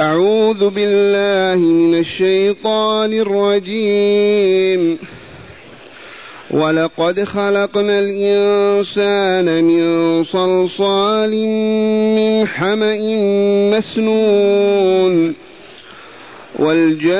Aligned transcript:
أعوذ 0.00 0.70
بالله 0.70 1.66
من 1.66 1.98
الشيطان 1.98 3.12
الرجيم. 3.12 4.98
ولقد 6.50 7.24
خلقنا 7.24 7.98
الإنسان 7.98 9.64
من 9.64 10.24
صلصال 10.24 11.46
من 12.16 12.46
حمأ 12.46 12.98
مسنون. 13.76 15.34
والجان 16.58 17.10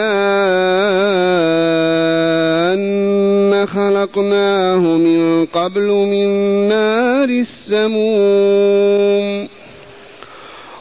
خلقناه 3.66 4.78
من 4.78 5.46
قبل 5.46 5.86
من 5.86 6.28
نار 6.68 7.28
السموم. 7.28 8.80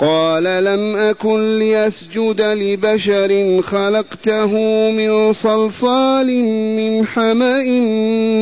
قال 0.00 0.44
لم 0.64 0.96
أكن 0.96 1.58
لاسجد 1.58 2.40
لبشر 2.40 3.62
خلقته 3.62 4.52
من 4.90 5.32
صلصال 5.32 6.44
من 6.76 7.06
حمأ 7.06 7.62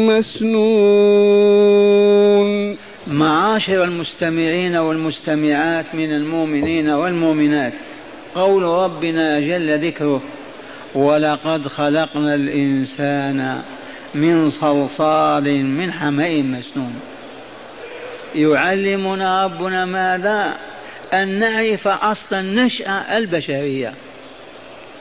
مسنون. 0.08 1.26
معاشر 3.06 3.84
المستمعين 3.84 4.76
والمستمعات 4.76 5.84
من 5.94 6.14
المؤمنين 6.14 6.88
والمؤمنات 6.90 7.72
قول 8.34 8.62
ربنا 8.62 9.40
جل 9.40 9.86
ذكره 9.86 10.22
ولقد 10.94 11.68
خلقنا 11.68 12.34
الإنسان 12.34 13.62
من 14.14 14.50
صلصال 14.50 15.64
من 15.64 15.92
حمأ 15.92 16.42
مسنون. 16.42 16.94
يعلمنا 18.34 19.44
ربنا 19.44 19.84
ماذا؟ 19.84 20.56
أن 21.14 21.28
نعرف 21.28 21.88
أصل 21.88 22.36
النشأة 22.36 23.18
البشرية. 23.18 23.94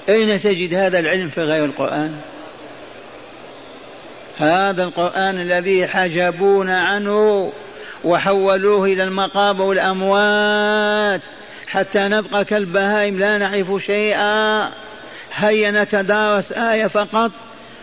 أين 0.10 0.42
تجد 0.42 0.74
هذا 0.74 1.00
العلم 1.00 1.30
في 1.30 1.42
غير 1.42 1.66
القرآن؟ 1.66 2.16
هذا 4.38 4.84
القرآن 4.84 5.42
الذي 5.42 5.88
حجبونا 5.88 6.82
عنه 6.82 7.52
وحولوه 8.04 8.86
إلى 8.86 9.04
المقابر 9.04 9.62
والأموات. 9.62 11.22
حتى 11.68 12.00
نبقى 12.00 12.46
كالبهائم 12.46 13.20
لا 13.20 13.38
نعرف 13.38 13.84
شيئا. 13.86 14.70
هيا 15.36 15.72
نتدارس 15.72 16.52
آية 16.52 16.88
فقط. 16.88 17.32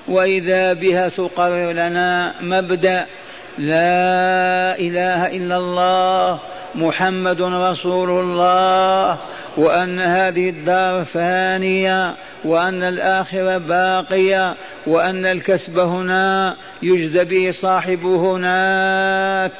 وإذا 0.09 0.73
بها 0.73 1.09
تقرر 1.09 1.73
لنا 1.73 2.35
مبدأ 2.41 3.07
لا 3.59 4.79
إله 4.79 5.27
إلا 5.27 5.57
الله. 5.57 6.41
محمد 6.75 7.43
رسول 7.43 8.11
الله 8.11 9.19
وأن 9.57 10.01
هذه 10.01 10.49
الدار 10.49 11.05
فانية 11.05 12.15
وأن 12.45 12.83
الآخرة 12.83 13.59
باقية 13.59 14.57
وأن 14.87 15.27
الكسب 15.27 15.79
هنا 15.79 16.57
يجزى 16.83 17.25
به 17.25 17.55
صاحبه 17.63 18.17
هناك. 18.17 19.53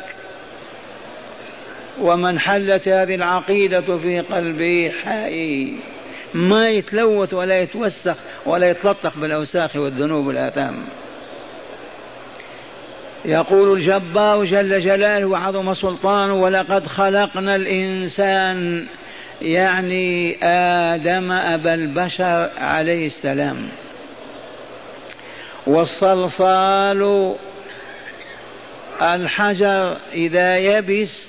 ومن 2.01 2.39
حلت 2.39 2.89
هذه 2.89 3.15
العقيدة 3.15 3.97
في 3.97 4.21
قلبه 4.21 4.93
حي. 5.05 5.73
ما 6.35 6.71
يتلوث 6.71 7.35
ولا 7.35 7.61
يتوسخ 7.61 8.17
ولا 8.47 8.71
يتلطخ 8.71 9.19
بالأوساخ 9.19 9.77
والذنوب 9.77 10.27
والآثام. 10.27 10.85
يقول 13.25 13.79
الجبار 13.79 14.45
جل 14.45 14.81
جلاله 14.81 15.27
وعظم 15.27 15.75
سلطانه 15.75 16.35
ولقد 16.35 16.87
خلقنا 16.87 17.57
الإنسان 17.57 18.87
يعني 19.43 20.39
آدم 20.45 21.33
أبا 21.33 21.75
البشر 21.75 22.51
عليه 22.59 23.07
السلام. 23.07 23.69
والصلصال 25.67 27.35
الحجر 29.03 29.97
إذا 30.13 30.59
يبس 30.59 31.29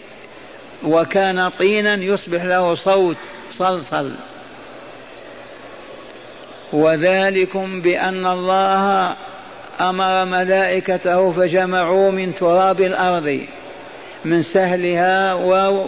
وكان 0.83 1.49
طينا 1.49 1.93
يصبح 1.93 2.43
له 2.43 2.75
صوت 2.75 3.17
صلصل. 3.51 4.11
وذلكم 6.73 7.81
بأن 7.81 8.27
الله 8.27 9.15
أمر 9.81 10.25
ملائكته 10.25 11.31
فجمعوا 11.31 12.11
من 12.11 12.35
تراب 12.35 12.81
الأرض 12.81 13.41
من 14.25 14.41
سهلها 14.41 15.33
و 15.33 15.85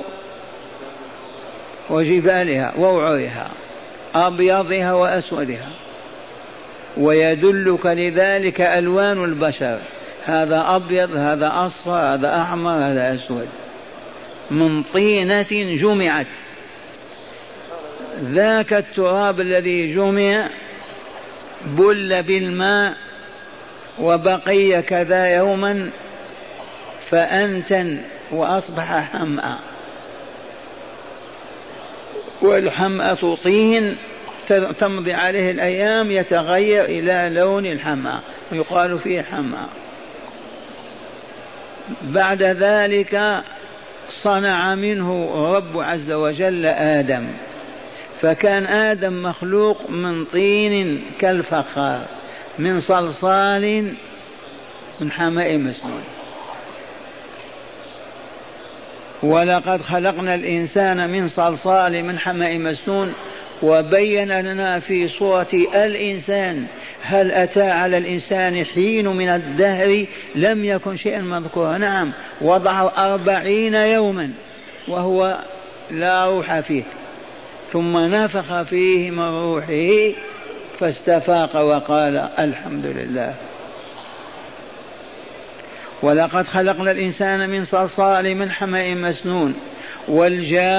وجبالها 1.89 2.73
ووعرها 2.77 3.47
أبيضها 4.15 4.93
وأسودها. 4.93 5.69
ويدلك 6.97 7.85
لذلك 7.85 8.61
ألوان 8.61 9.23
البشر 9.23 9.79
هذا 10.25 10.65
أبيض 10.67 11.15
هذا 11.15 11.51
أصفر 11.55 11.91
هذا 11.91 12.41
أحمر 12.41 12.71
هذا 12.71 13.15
أسود. 13.15 13.47
من 14.51 14.83
طينة 14.83 15.75
جمعت. 15.75 16.27
ذاك 18.23 18.73
التراب 18.73 19.39
الذي 19.41 19.95
جمع 19.95 20.49
بل 21.65 22.23
بالماء 22.23 23.04
وبقي 23.99 24.81
كذا 24.81 25.35
يوما 25.35 25.89
فأنتن 27.09 27.97
وأصبح 28.31 29.11
حمأ. 29.11 29.57
والحمأة 32.41 33.37
طين 33.43 33.97
تمضي 34.79 35.13
عليه 35.13 35.51
الأيام 35.51 36.11
يتغير 36.11 36.85
إلى 36.85 37.29
لون 37.35 37.65
الحمأة 37.65 38.19
يقال 38.51 38.99
فيه 38.99 39.21
حمأة 39.21 39.65
بعد 42.01 42.43
ذلك 42.43 43.43
صنع 44.11 44.75
منه 44.75 45.31
رب 45.55 45.79
عز 45.79 46.11
وجل 46.11 46.65
آدم 46.65 47.27
فكان 48.21 48.65
آدم 48.65 49.23
مخلوق 49.23 49.89
من 49.89 50.25
طين 50.25 51.05
كالفخار. 51.19 52.05
من 52.59 52.79
صلصال 52.79 53.95
من 55.01 55.11
حماء 55.11 55.57
مسنون. 55.57 56.03
ولقد 59.23 59.81
خلقنا 59.81 60.35
الإنسان 60.35 61.09
من 61.09 61.27
صلصال 61.27 62.03
من 62.03 62.19
حماء 62.19 62.57
مسنون 62.57 63.13
وبين 63.63 64.39
لنا 64.39 64.79
في 64.79 65.07
صورة 65.07 65.47
الإنسان 65.75 66.65
هل 67.01 67.31
أتى 67.31 67.69
على 67.69 67.97
الإنسان 67.97 68.65
حين 68.65 69.07
من 69.07 69.29
الدهر 69.29 70.05
لم 70.35 70.65
يكن 70.65 70.97
شيئا 70.97 71.21
مذكورا. 71.21 71.77
نعم 71.77 72.11
وضعه 72.41 73.13
أربعين 73.13 73.73
يوما 73.73 74.31
وهو 74.87 75.37
لا 75.91 76.25
روح 76.25 76.59
فيه 76.59 76.83
ثم 77.71 77.97
نفخ 77.97 78.61
فيه 78.61 79.11
من 79.11 79.29
روحه 79.29 80.13
فاستفاق 80.79 81.55
وقال 81.55 82.17
الحمد 82.39 82.85
لله. 82.85 83.33
ولقد 86.01 86.47
خلقنا 86.47 86.91
الإنسان 86.91 87.49
من 87.49 87.63
صلصال 87.63 88.35
من 88.35 88.51
حمأ 88.51 88.93
مسنون 88.95 89.53
والجان 90.07 90.75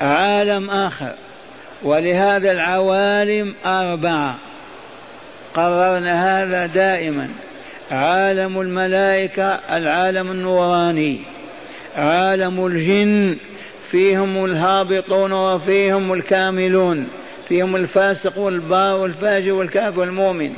عالم 0.00 0.70
آخر 0.70 1.14
ولهذا 1.82 2.52
العوالم 2.52 3.54
أربعة 3.66 4.34
قررنا 5.54 6.42
هذا 6.42 6.66
دائما. 6.66 7.28
عالم 7.90 8.60
الملائكة 8.60 9.44
العالم 9.44 10.30
النوراني. 10.30 11.20
عالم 11.96 12.66
الجن 12.66 13.36
فيهم 13.92 14.44
الهابطون 14.44 15.32
وفيهم 15.32 16.12
الكاملون 16.12 17.08
فيهم 17.48 17.76
الفاسق 17.76 18.38
والبار 18.38 19.00
والفاجر 19.00 19.52
والكافر 19.52 20.00
والمؤمن. 20.00 20.52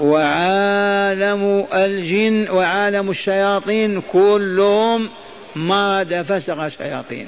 وعالم 0.00 1.66
الجن 1.74 2.50
وعالم 2.50 3.10
الشياطين 3.10 4.00
كلهم 4.00 5.08
مرض 5.56 6.24
فسق 6.28 6.68
شياطين 6.68 7.26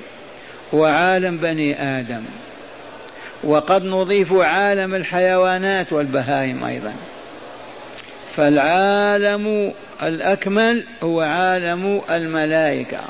وعالم 0.72 1.36
بني 1.36 1.82
آدم. 1.98 2.22
وقد 3.44 3.84
نضيف 3.84 4.32
عالم 4.32 4.94
الحيوانات 4.94 5.92
والبهائم 5.92 6.64
أيضا. 6.64 6.92
فالعالم 8.36 9.72
الأكمل 10.02 10.84
هو 11.02 11.20
عالم 11.20 12.02
الملائكة. 12.10 13.00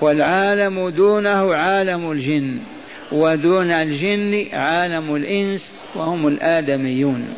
والعالم 0.00 0.88
دونه 0.88 1.54
عالم 1.54 2.12
الجن 2.12 2.58
ودون 3.12 3.70
الجن 3.70 4.46
عالم 4.52 5.16
الإنس 5.16 5.72
وهم 5.94 6.26
الآدميون. 6.28 7.34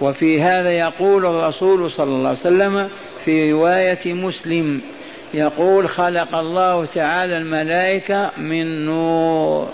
وفي 0.00 0.42
هذا 0.42 0.70
يقول 0.70 1.26
الرسول 1.26 1.90
صلى 1.90 2.08
الله 2.10 2.28
عليه 2.28 2.38
وسلم 2.38 2.88
في 3.24 3.52
رواية 3.52 4.14
مسلم 4.14 4.80
يقول 5.34 5.88
خلق 5.88 6.34
الله 6.34 6.84
تعالى 6.84 7.36
الملائكة 7.36 8.30
من 8.38 8.86
نور 8.86 9.68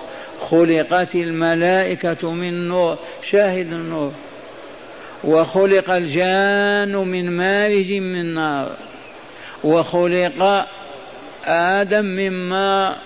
خلقت 0.50 1.14
الملائكة 1.14 2.30
من 2.30 2.68
نور 2.68 2.98
شاهد 3.30 3.72
النور. 3.72 4.12
وخلق 5.24 5.90
الجان 5.90 6.96
من 6.96 7.36
مارج 7.36 7.92
من 7.92 8.34
نار. 8.34 8.70
وخلق 9.64 10.66
آدم 11.46 12.04
مما 12.04 12.96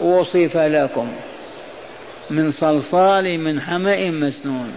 وصف 0.00 0.56
لكم 0.56 1.12
من 2.30 2.50
صلصال 2.50 3.40
من 3.40 3.60
حمأ 3.60 4.10
مسنون 4.10 4.72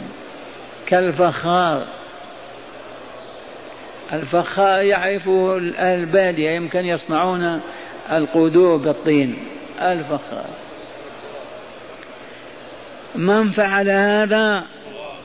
كالفخار. 0.86 1.88
الفخار 4.14 4.86
يعرفه 4.86 5.58
البادية 5.80 6.50
يمكن 6.50 6.86
يصنعون 6.86 7.62
القدور 8.12 8.78
بالطين 8.78 9.38
الفخار. 9.82 10.50
من 13.16 13.52
فعل 13.52 13.90
هذا؟ 13.90 14.64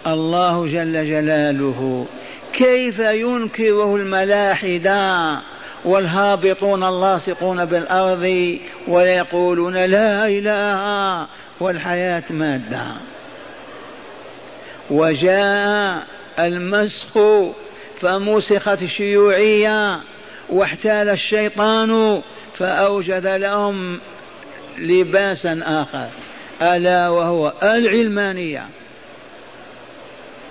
الله 0.07 0.67
جل 0.67 1.11
جلاله. 1.11 2.07
كيف 2.53 2.99
ينكره 2.99 3.97
الملاحدة؟ 3.97 5.39
والهابطون 5.85 6.85
اللاصقون 6.85 7.65
بالأرض 7.65 8.59
ويقولون 8.89 9.77
لا 9.77 10.27
إله 10.27 11.27
والحياة 11.61 12.23
مادة. 12.31 12.87
وجاء 14.91 16.07
المسخ 16.39 17.19
فمسخت 18.01 18.83
الشيوعية 18.83 20.01
واحتال 20.49 21.09
الشيطان 21.09 22.23
فأوجد 22.59 23.27
لهم 23.27 23.99
لباسا 24.79 25.61
آخر. 25.65 26.09
ألا 26.63 27.09
وهو 27.09 27.53
العلمانية. 27.63 28.69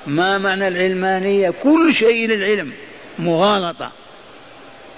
ما 0.07 0.38
معنى 0.38 0.68
العلمانية؟ 0.68 1.50
كل 1.50 1.94
شيء 1.94 2.27
للعلم. 2.30 2.74
مغالطة. 3.19 3.91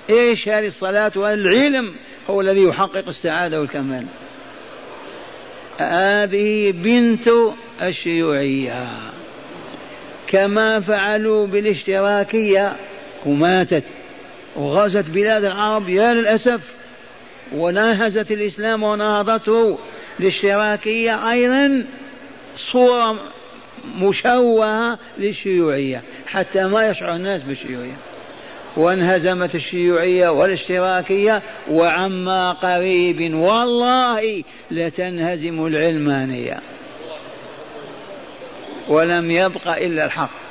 إيش 0.10 0.50
هذه 0.50 0.68
الصلاة 0.68 1.12
والعلم 1.16 1.96
هو 2.30 2.42
الذي 2.42 2.64
يحقق 2.64 3.08
السعادة 3.08 3.60
والكمال؟ 3.60 4.06
هذه 5.78 6.72
بنت 6.72 7.30
الشيوعية. 7.82 8.86
كما 10.28 10.80
فعلوا 10.80 11.48
بالاشتراكية 11.48 12.76
وماتت. 13.26 13.84
وغزت 14.56 15.10
بلاد 15.10 15.44
العرب 15.44 15.90
يا 15.90 16.14
للأسف 16.14 16.74
وناهزت 17.54 18.32
الإسلام 18.32 18.84
ونهضته 18.84 19.78
الاشتراكية 20.20 21.32
أيضا 21.32 21.86
صورة 22.72 23.20
مشوهة 23.96 25.00
للشيوعية 25.18 26.02
حتى 26.28 26.64
ما 26.64 26.88
يشعر 26.88 27.16
الناس 27.16 27.44
بالشيوعية. 27.44 27.96
وانهزمت 28.78 29.56
الشيوعية 29.56 30.30
والاشتراكية 30.30 31.42
وعما 31.70 32.52
قريب 32.52 33.34
والله 33.34 34.44
لتنهزم 34.72 35.66
العلمانية. 35.66 36.60
ولم 38.88 39.32
يبق 39.32 39.68
إلا 39.68 40.06
الحق. 40.06 40.46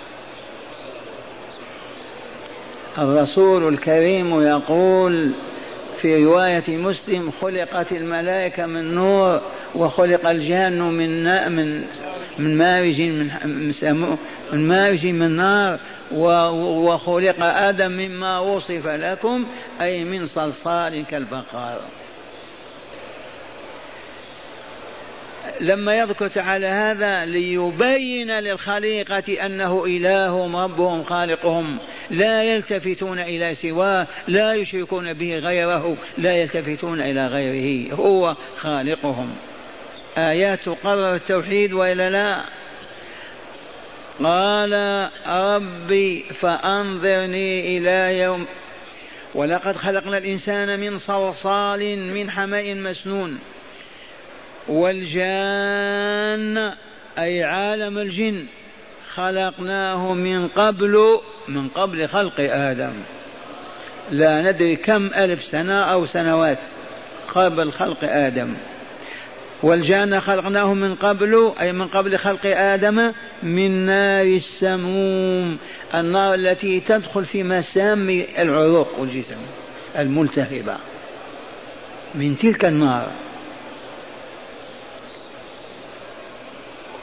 الرسول 2.99 3.69
الكريم 3.69 4.43
يقول 4.43 5.33
في 6.01 6.25
رواية 6.25 6.63
مسلم 6.69 7.31
خلقت 7.41 7.93
الملائكة 7.93 8.67
من 8.67 8.95
نور 8.95 9.41
وخلق 9.75 10.29
الجان 10.29 10.83
من 10.83 11.25
من 11.53 11.85
من 12.39 12.57
مارج 12.57 13.01
من 13.01 13.31
من 14.53 14.69
مارج 14.69 15.07
من 15.07 15.31
نار 15.31 15.79
وخلق 16.13 17.45
آدم 17.45 17.93
مما 17.93 18.39
وصف 18.39 18.87
لكم 18.87 19.45
أي 19.83 20.05
من 20.05 20.27
صلصال 20.27 21.07
كالبقار. 21.07 21.81
لما 25.61 25.95
يذكر 25.95 26.29
تعالى 26.29 26.67
هذا 26.67 27.25
ليبين 27.25 28.31
للخليقة 28.31 29.47
أنه 29.47 29.85
إله 29.87 30.65
ربهم 30.65 31.03
خالقهم. 31.03 31.79
لا 32.11 32.43
يلتفتون 32.43 33.19
إلى 33.19 33.55
سواه 33.55 34.07
لا 34.29 34.55
يشركون 34.55 35.13
به 35.13 35.39
غيره 35.39 35.97
لا 36.19 36.37
يلتفتون 36.37 37.01
إلى 37.01 37.27
غيره 37.27 37.95
هو 37.95 38.37
خالقهم. 38.57 39.35
آيات 40.19 40.61
تقرر 40.65 41.15
التوحيد 41.15 41.73
وإلا 41.73 42.11
لا؟ 42.11 42.45
قال 44.23 44.73
ربي 45.27 46.23
فأنظرني 46.23 47.79
إلى 47.79 48.19
يوم 48.19 48.47
ولقد 49.35 49.77
خلقنا 49.77 50.19
الإنسان 50.19 50.81
من 50.81 50.99
صلصال 50.99 51.99
من 51.99 52.31
حمأ 52.31 52.75
مسنون. 52.75 53.39
والجان 54.69 56.59
أي 57.19 57.43
عالم 57.43 57.99
الجن 57.99 58.47
خلقناه 59.15 60.15
من 60.15 60.49
قبل 60.49 61.21
من 61.49 61.69
قبل 61.69 62.09
خلق 62.09 62.35
آدم. 62.39 62.93
لا 64.11 64.41
ندري 64.41 64.77
كم 64.77 65.07
ألف 65.07 65.45
سنة 65.45 65.75
أو 65.75 66.07
سنوات 66.07 66.59
قبل 67.35 67.73
خلق 67.73 67.99
آدم. 68.03 68.55
والجان 69.63 70.21
خلقناه 70.21 70.75
من 70.75 70.95
قبل 70.95 71.53
أي 71.61 71.73
من 71.73 71.89
قبل 71.89 72.19
خلق 72.19 72.47
آدم 72.47 73.13
من 73.43 73.71
نار 73.87 74.27
السموم 74.27 75.59
النار 75.95 76.35
التي 76.35 76.81
تدخل 76.81 77.25
في 77.25 77.43
مسام 77.43 78.25
العروق 78.39 78.99
والجسم 78.99 79.37
الملتهبة. 79.99 80.77
من 82.15 82.37
تلك 82.37 82.65
النار. 82.65 83.11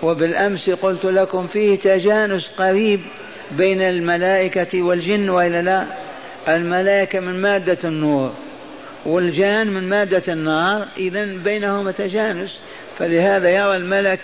وبالأمس 0.03 0.70
قلت 0.70 1.05
لكم 1.05 1.48
فيه 1.48 1.79
تجانس 1.79 2.51
قريب 2.58 3.01
بين 3.51 3.81
الملائكة 3.81 4.81
والجن 4.81 5.29
وإلا 5.29 5.62
لا؟ 5.62 5.86
الملائكة 6.48 7.20
من 7.20 7.41
مادة 7.41 7.77
النور 7.84 8.34
والجان 9.05 9.67
من 9.67 9.89
مادة 9.89 10.34
النار 10.34 10.88
إذا 10.98 11.25
بينهما 11.25 11.91
تجانس 11.91 12.60
فلهذا 13.00 13.50
يرى 13.50 13.75
الملك 13.75 14.20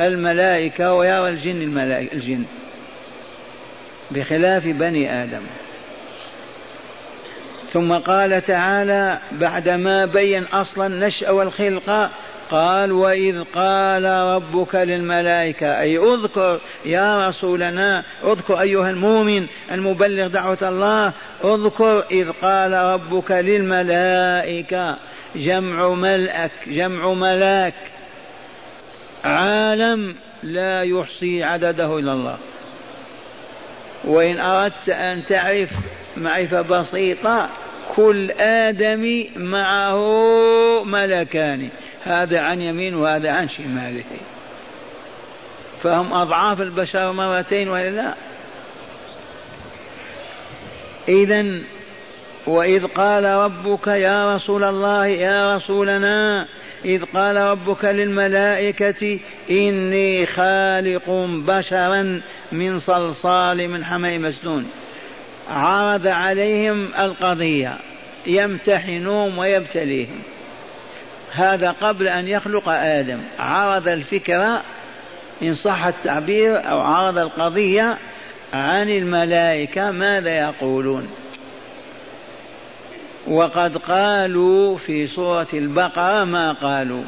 الملائكة 0.00 0.94
ويرى 0.94 1.28
الجن 1.28 1.62
الملائكة 1.62 2.12
الجن. 2.12 2.44
بخلاف 4.10 4.66
بني 4.66 5.22
آدم. 5.22 5.42
ثم 7.72 7.92
قال 7.92 8.42
تعالى 8.42 9.18
بعدما 9.32 10.04
بين 10.04 10.44
أصل 10.44 10.86
النشأ 10.86 11.30
والخلقة 11.30 12.10
قال 12.50 12.92
وإذ 12.92 13.42
قال 13.54 14.04
ربك 14.04 14.74
للملائكة 14.74 15.80
أي 15.80 15.98
اذكر 15.98 16.60
يا 16.84 17.28
رسولنا 17.28 18.04
اذكر 18.24 18.60
أيها 18.60 18.90
المؤمن 18.90 19.46
المبلغ 19.70 20.26
دعوة 20.26 20.58
الله 20.62 21.12
اذكر 21.44 22.04
إذ 22.12 22.30
قال 22.42 22.72
ربك 22.72 23.30
للملائكة 23.30 24.96
جمع 25.36 25.88
ملأك 25.88 26.50
جمع 26.66 27.12
ملاك 27.12 27.74
عالم 29.24 30.14
لا 30.42 30.82
يحصي 30.82 31.44
عدده 31.44 31.98
إلا 31.98 32.12
الله. 32.12 32.38
وإن 34.04 34.40
أردت 34.40 34.88
أن 34.88 35.24
تعرف 35.24 35.70
معرفة 36.16 36.60
بسيطة 36.60 37.48
كل 37.96 38.30
آدم 38.40 39.24
معه 39.36 40.04
ملكان. 40.84 41.68
هذا 42.04 42.40
عن 42.40 42.60
يمين 42.60 42.94
وهذا 42.94 43.30
عن 43.30 43.48
شماله. 43.48 44.04
فهم 45.82 46.14
أضعاف 46.14 46.60
البشر 46.60 47.12
مرتين 47.12 47.68
ولا 47.68 47.90
لا. 47.90 48.14
إذا 51.08 51.58
وإذ 52.46 52.86
قال 52.86 53.24
ربك 53.24 53.86
يا 53.86 54.34
رسول 54.34 54.64
الله 54.64 55.06
يا 55.06 55.56
رسولنا 55.56 56.46
إذ 56.84 57.04
قال 57.04 57.36
ربك 57.36 57.84
للملائكة 57.84 59.18
إني 59.50 60.26
خالق 60.26 61.10
بشرا 61.46 62.20
من 62.52 62.78
صلصال 62.78 63.68
من 63.68 63.84
حمأ 63.84 64.18
مسنون. 64.18 64.70
عرض 65.48 66.06
عليهم 66.06 66.88
القضية 66.98 67.78
يمتحنهم 68.26 69.38
ويبتليهم. 69.38 70.22
هذا 71.32 71.70
قبل 71.70 72.08
أن 72.08 72.28
يخلق 72.28 72.68
آدم. 72.68 73.20
عرض 73.38 73.88
الفكرة 73.88 74.62
إن 75.42 75.54
صح 75.54 75.84
التعبير 75.84 76.70
أو 76.70 76.80
عرض 76.80 77.18
القضية 77.18 77.98
عن 78.52 78.88
الملائكة 78.88 79.90
ماذا 79.90 80.38
يقولون؟ 80.38 81.08
وقد 83.26 83.76
قالوا 83.76 84.76
في 84.76 85.06
سورة 85.06 85.48
البقرة 85.52 86.24
ما 86.24 86.52
قالوا. 86.52 87.02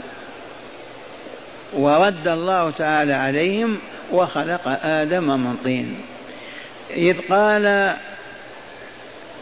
ورد 1.72 2.28
الله 2.28 2.70
تعالى 2.70 3.12
عليهم 3.12 3.78
وخلق 4.12 4.78
آدم 4.82 5.24
من 5.24 5.56
طين. 5.64 6.00
إذ 6.90 7.16
قال 7.30 7.96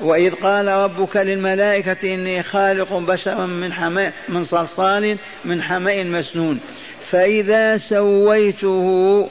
وإذ 0.02 0.35
قال 0.35 0.69
ربك 0.69 1.16
للملائكة 1.16 2.14
إني 2.14 2.42
خالق 2.42 2.92
بشرا 2.92 3.47
من 3.47 3.73
حماء 3.73 4.12
من 4.28 4.45
صلصال 4.45 5.19
من 5.45 5.62
حماء 5.62 6.04
مسنون. 6.04 6.61
فإذا 7.04 7.76
سويته 7.76 9.28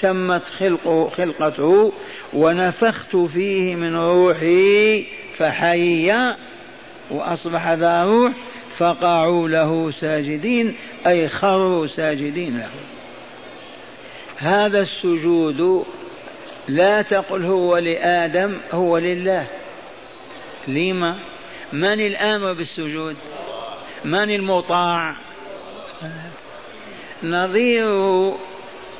تمت 0.00 0.48
خلق 0.48 1.12
خلقته 1.16 1.92
ونفخت 2.32 3.16
فيه 3.16 3.74
من 3.74 3.96
روحي 3.96 5.06
فحي 5.36 6.12
وأصبح 7.10 7.70
ذا 7.72 8.04
روح 8.04 8.32
فقعوا 8.76 9.48
له 9.48 9.90
ساجدين 9.90 10.74
أي 11.06 11.28
خروا 11.28 11.86
ساجدين 11.86 12.58
له. 12.58 12.70
هذا 14.36 14.80
السجود 14.80 15.84
لا 16.68 17.02
تقل 17.02 17.44
هو 17.44 17.78
لآدم 17.78 18.56
هو 18.72 18.98
لله. 18.98 19.46
لما 20.68 21.18
من 21.72 22.00
الآمر 22.00 22.52
بالسجود؟ 22.52 23.16
من 24.04 24.30
المطاع؟ 24.30 25.16
نظير 27.22 27.88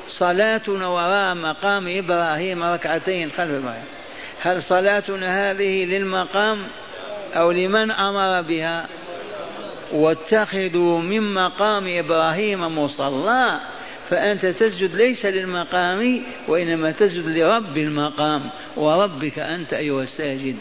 صلاتنا 0.09 0.87
وراء 0.87 1.35
مقام 1.35 1.97
إبراهيم 1.97 2.63
ركعتين 2.63 3.31
خلف 3.31 3.51
إبراهيم 3.51 3.83
هل 4.41 4.63
صلاتنا 4.63 5.51
هذه 5.51 5.85
للمقام 5.85 6.57
أو 7.35 7.51
لمن 7.51 7.91
أمر 7.91 8.41
بها؟ 8.41 8.87
واتخذوا 9.91 11.01
من 11.01 11.33
مقام 11.33 11.97
إبراهيم 11.97 12.77
مصلى 12.79 13.59
فأنت 14.09 14.45
تسجد 14.45 14.95
ليس 14.95 15.25
للمقام 15.25 16.23
وإنما 16.47 16.91
تسجد 16.91 17.27
لرب 17.37 17.77
المقام 17.77 18.49
وربك 18.77 19.39
أنت 19.39 19.73
أيها 19.73 20.03
الساجد. 20.03 20.55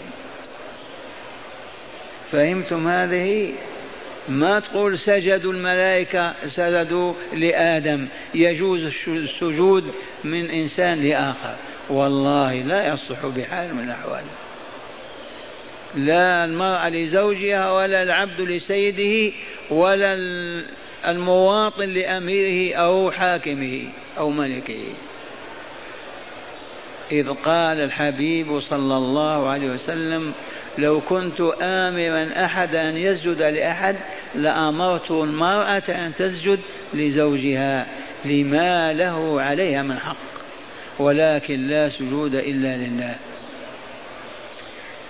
فهمتم 2.34 2.88
هذه؟ 2.88 3.52
ما 4.28 4.60
تقول 4.60 4.98
سجدوا 4.98 5.52
الملائكة 5.52 6.34
سجدوا 6.46 7.12
لآدم. 7.32 8.06
يجوز 8.34 8.90
السجود 9.06 9.84
من 10.24 10.50
إنسان 10.50 11.08
لآخر. 11.08 11.54
والله 11.90 12.54
لا 12.54 12.94
يصح 12.94 13.26
بحال 13.26 13.74
من 13.74 13.84
الأحوال. 13.84 14.24
لا 15.94 16.44
المرأة 16.44 16.88
لزوجها 16.88 17.72
ولا 17.72 18.02
العبد 18.02 18.40
لسيده 18.40 19.36
ولا 19.70 20.14
المواطن 21.06 21.88
لأميره 21.88 22.74
أو 22.74 23.10
حاكمه 23.10 23.88
أو 24.18 24.30
ملكه. 24.30 24.84
إذ 27.12 27.28
قال 27.28 27.80
الحبيب 27.80 28.60
صلى 28.60 28.96
الله 28.96 29.48
عليه 29.48 29.70
وسلم 29.70 30.32
لو 30.78 31.00
كنت 31.00 31.40
آمرا 31.62 32.44
أحدا 32.44 32.88
أن 32.88 32.96
يسجد 32.96 33.42
لأحد 33.42 33.96
لأمرت 34.34 35.10
المرأة 35.10 35.82
أن 35.88 36.12
تسجد 36.18 36.60
لزوجها 36.94 37.86
لما 38.24 38.92
له 38.92 39.42
عليها 39.42 39.82
من 39.82 39.98
حق 39.98 40.16
ولكن 40.98 41.66
لا 41.66 41.88
سجود 41.88 42.34
إلا 42.34 42.76
لله. 42.76 43.16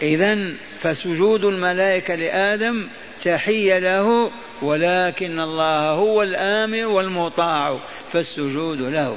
إذا 0.03 0.39
فسجود 0.79 1.45
الملائكة 1.45 2.15
لآدم 2.15 2.89
تحية 3.25 3.79
له 3.79 4.31
ولكن 4.63 5.41
الله 5.41 5.91
هو 5.91 6.23
الآمر 6.23 6.87
والمطاع 6.87 7.79
فالسجود 8.13 8.81
له. 8.81 9.17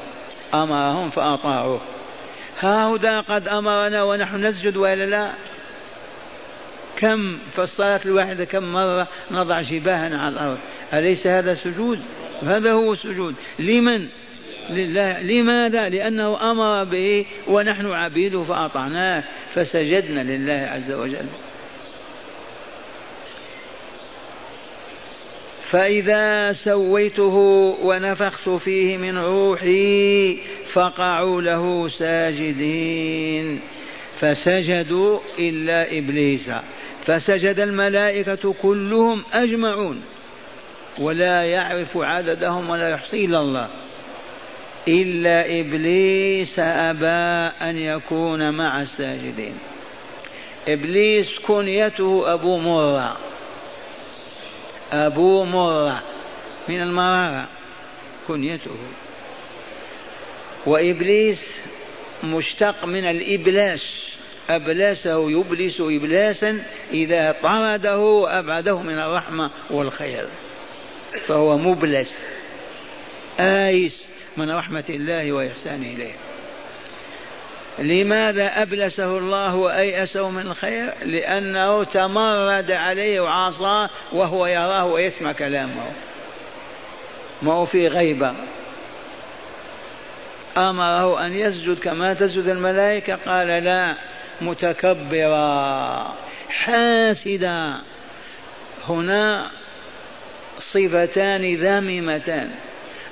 أمرهم 0.53 1.09
فأطاعوه. 1.09 1.81
هاهدا 2.59 3.21
قد 3.21 3.47
أمرنا 3.47 4.03
ونحن 4.03 4.45
نسجد 4.45 4.77
وإلا 4.77 5.05
لا؟ 5.05 5.31
كم 6.97 7.37
في 7.51 7.59
الصلاة 7.59 8.01
الواحدة 8.05 8.45
كم 8.45 8.63
مرة 8.73 9.07
نضع 9.31 9.61
جباهنا 9.61 10.21
على 10.21 10.33
الأرض؟ 10.33 10.57
أليس 10.93 11.27
هذا 11.27 11.53
سجود؟ 11.53 11.99
هذا 12.43 12.71
هو 12.71 12.93
السجود 12.93 13.35
لمن؟ 13.59 14.07
لله. 14.69 15.21
لماذا؟ 15.21 15.89
لأنه 15.89 16.51
أمر 16.51 16.83
به 16.83 17.25
ونحن 17.47 17.85
عبيده 17.85 18.43
فأطعناه 18.43 19.23
فسجدنا 19.53 20.23
لله 20.23 20.69
عز 20.73 20.91
وجل. 20.91 21.25
فإذا 25.69 26.51
سويته 26.51 27.35
ونفخت 27.83 28.49
فيه 28.49 28.97
من 28.97 29.17
روحي 29.17 30.37
فقعوا 30.73 31.41
له 31.41 31.87
ساجدين. 31.87 33.59
فسجدوا 34.19 35.19
إلا 35.39 35.97
إبليس. 35.97 36.49
فسجد 37.07 37.59
الملائكة 37.59 38.53
كلهم 38.61 39.23
أجمعون 39.33 40.01
ولا 40.99 41.43
يعرف 41.43 41.97
عددهم 41.97 42.69
ولا 42.69 42.89
يحصي 42.89 43.25
إلا 43.25 43.39
الله. 43.39 43.69
إلا 44.87 45.59
إبليس 45.59 46.59
أبى 46.59 47.55
أن 47.69 47.77
يكون 47.77 48.57
مع 48.57 48.81
الساجدين. 48.81 49.57
إبليس 50.67 51.39
كنيته 51.39 52.33
أبو 52.33 52.57
مرة. 52.57 53.17
أبو 54.91 55.43
مرة 55.43 56.03
من 56.69 56.81
المرارة 56.81 57.47
كنيته. 58.27 58.77
وإبليس 60.65 61.57
مشتق 62.23 62.85
من 62.85 63.07
الإبلاس. 63.07 64.16
أبلسه 64.49 65.31
يبلس 65.31 65.81
إبلاسا 65.81 66.63
إذا 66.91 67.31
طرده 67.41 67.99
وأبعده 67.99 68.81
من 68.81 68.99
الرحمة 68.99 69.51
والخير. 69.69 70.27
فهو 71.27 71.57
مبلس 71.57 72.25
آيس 73.39 74.05
من 74.37 74.51
رحمة 74.51 74.83
الله 74.89 75.31
وإحسانه 75.31 75.85
إليه. 75.85 76.13
لماذا 77.79 78.61
أبلسه 78.61 79.17
الله 79.17 79.55
وأيأسه 79.55 80.29
من 80.29 80.41
الخير؟ 80.41 80.93
لأنه 81.01 81.83
تمرد 81.83 82.71
عليه 82.71 83.19
وعصاه 83.19 83.89
وهو 84.13 84.47
يراه 84.47 84.85
ويسمع 84.85 85.31
كلامه. 85.31 85.91
ما 87.41 87.53
هو 87.53 87.65
في 87.65 87.87
غيبة. 87.87 88.33
أمره 90.57 91.25
أن 91.25 91.33
يسجد 91.33 91.79
كما 91.79 92.13
تسجد 92.13 92.47
الملائكة. 92.47 93.15
قال 93.15 93.47
لا 93.47 93.95
متكبرا 94.41 96.15
حاسدا. 96.49 97.81
هنا 98.87 99.51
صفتان 100.59 101.55
ذميمتان. 101.55 102.51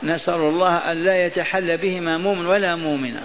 نسأل 0.04 0.36
الله 0.36 0.78
أن 0.78 1.04
لا 1.04 1.26
يتحل 1.26 1.78
بهما 1.78 2.18
مؤمن 2.18 2.46
ولا 2.46 2.76
مؤمنة. 2.76 3.24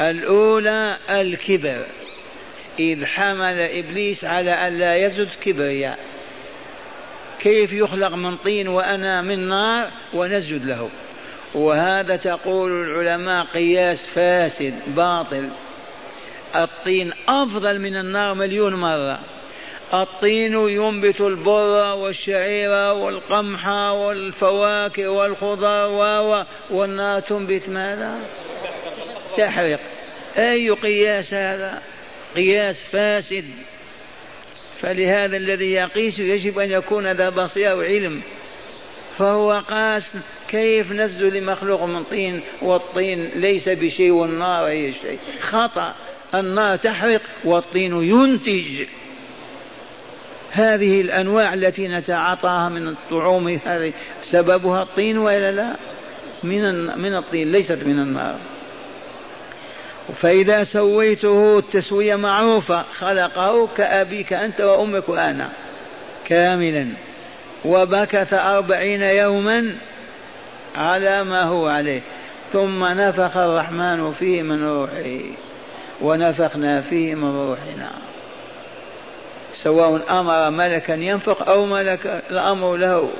الأولى 0.00 0.96
الكبر. 1.10 1.86
إذ 2.78 3.04
حمل 3.04 3.60
إبليس 3.60 4.24
على 4.24 4.50
أن 4.50 4.78
لا 4.78 4.96
يسجد 4.96 5.28
كبرياء. 5.40 5.98
كيف 7.40 7.72
يخلق 7.72 8.14
من 8.14 8.36
طين 8.36 8.68
وأنا 8.68 9.22
من 9.22 9.48
نار 9.48 9.90
ونسجد 10.14 10.66
له؟ 10.66 10.88
وهذا 11.54 12.16
تقول 12.16 12.72
العلماء 12.72 13.46
قياس 13.46 14.06
فاسد 14.06 14.74
باطل. 14.86 15.48
الطين 16.54 17.12
أفضل 17.28 17.78
من 17.78 17.96
النار 17.96 18.34
مليون 18.34 18.74
مرة. 18.74 19.20
الطين 19.94 20.68
ينبت 20.68 21.20
البر 21.20 21.96
والشعير 21.96 22.70
والقمح 22.92 23.68
والفواكه 23.68 25.08
والخضار 25.08 26.46
والنار 26.70 27.20
تنبت 27.20 27.68
ماذا؟ 27.68 28.18
تحرق. 29.36 29.80
أي 30.36 30.70
قياس 30.70 31.34
هذا؟ 31.34 31.82
قياس 32.36 32.82
فاسد. 32.82 33.44
فلهذا 34.80 35.36
الذي 35.36 35.72
يقيس 35.72 36.18
يجب 36.18 36.58
أن 36.58 36.70
يكون 36.70 37.12
ذا 37.12 37.28
بصيرة 37.28 37.74
وعلم. 37.74 38.22
فهو 39.18 39.64
قاس 39.68 40.16
كيف 40.48 40.92
نزل 40.92 41.34
لمخلوق 41.34 41.84
من 41.84 42.04
طين 42.04 42.40
والطين 42.62 43.30
ليس 43.34 43.68
بشيء 43.68 44.10
والنار 44.10 44.66
هي 44.66 44.92
شيء. 44.92 45.18
خطأ. 45.40 45.94
النار 46.34 46.76
تحرق 46.76 47.22
والطين 47.44 48.02
ينتج. 48.02 48.86
هذه 50.50 51.00
الأنواع 51.00 51.54
التي 51.54 51.88
نتعاطاها 51.88 52.68
من 52.68 52.88
الطعوم 52.88 53.48
هذه 53.64 53.92
سببها 54.22 54.82
الطين 54.82 55.18
وإلا 55.18 55.52
لا؟ 55.52 55.76
من 56.42 56.84
من 56.98 57.16
الطين 57.16 57.52
ليست 57.52 57.78
من 57.86 57.98
النار. 57.98 58.36
فإذا 60.16 60.64
سويته 60.64 61.58
التسوية 61.58 62.16
معروفة 62.16 62.82
خلقه 62.82 63.68
كأبيك 63.76 64.32
أنت 64.32 64.60
وأمك 64.60 65.08
وأنا 65.08 65.48
كاملا. 66.26 66.86
وبكث 67.64 68.34
أربعين 68.34 69.02
يوما 69.02 69.76
على 70.74 71.24
ما 71.24 71.42
هو 71.42 71.68
عليه. 71.68 72.02
ثم 72.52 72.84
نفخ 72.84 73.36
الرحمن 73.36 74.12
فيه 74.12 74.42
من 74.42 74.64
روحه. 74.64 75.49
ونفخنا 76.02 76.80
فيه 76.80 77.14
من 77.14 77.48
روحنا. 77.48 77.90
سواء 79.54 80.20
أمر 80.20 80.50
ملكا 80.50 80.92
ينفق 80.92 81.48
أو 81.48 81.66
ملك 81.66 82.22
الأمر 82.30 82.76
له. 82.76 83.10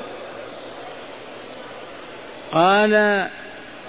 قال 2.53 3.27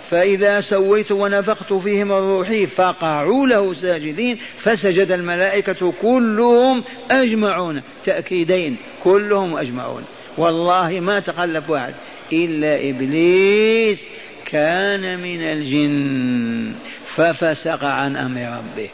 فإذا 0.10 0.62
سويت 0.62 1.12
ونفخت 1.12 1.74
فيه 1.74 2.04
من 2.04 2.12
روحي 2.12 2.68
فقعوا 2.68 3.48
له 3.48 3.74
ساجدين 3.74 4.38
فسجد 4.58 5.12
الملائكة 5.12 5.94
كلهم 6.02 6.84
أجمعون 7.12 7.82
تأكيدين 8.06 8.78
كلهم 9.04 9.58
أجمعون. 9.58 10.04
والله 10.38 11.00
ما 11.00 11.20
تخلف 11.20 11.70
واحد 11.70 11.94
إلا 12.34 12.90
إبليس 12.90 14.04
كان 14.46 15.20
من 15.20 15.42
الجن. 15.42 16.74
ففسق 17.16 17.84
عن 17.84 18.18
أمر 18.18 18.58
ربه. 18.58 18.90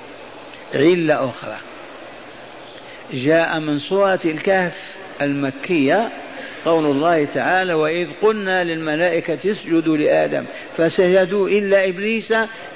علة 0.73 1.29
أخرى. 1.29 1.57
جاء 3.13 3.59
من 3.59 3.79
سورة 3.79 4.19
الكهف 4.25 4.73
المكية 5.21 6.09
قول 6.65 6.85
الله 6.85 7.25
تعالى 7.25 7.73
وإذ 7.73 8.07
قلنا 8.21 8.63
للملائكة 8.63 9.51
اسجدوا 9.51 9.97
لآدم 9.97 10.45
فسجدوا 10.77 11.49
إلا 11.49 11.87
إبليس 11.87 12.33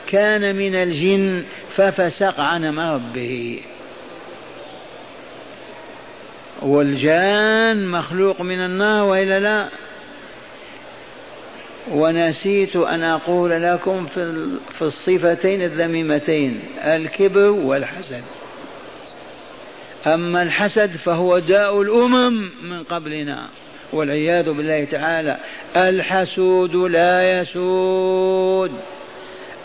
كان 0.07 0.55
من 0.55 0.75
الجن 0.75 1.43
ففسق 1.75 2.39
عن 2.39 2.65
أمر 2.65 2.93
ربه. 2.93 3.59
والجان 6.61 7.87
مخلوق 7.87 8.41
من 8.41 8.65
النار 8.65 9.05
وإلا 9.05 9.39
لا؟ 9.39 9.69
ونسيت 11.91 12.75
أن 12.75 13.03
أقول 13.03 13.63
لكم 13.63 14.05
في 14.71 14.81
الصفتين 14.81 15.61
الذميمتين 15.61 16.59
الكبر 16.83 17.49
والحسد. 17.49 18.23
أما 20.07 20.43
الحسد 20.43 20.91
فهو 20.91 21.39
داء 21.39 21.81
الأمم 21.81 22.49
من 22.63 22.83
قبلنا 22.83 23.47
والعياذ 23.93 24.45
بالله 24.45 24.83
تعالى. 24.83 25.37
الحسود 25.75 26.75
لا 26.75 27.41
يسود 27.41 28.71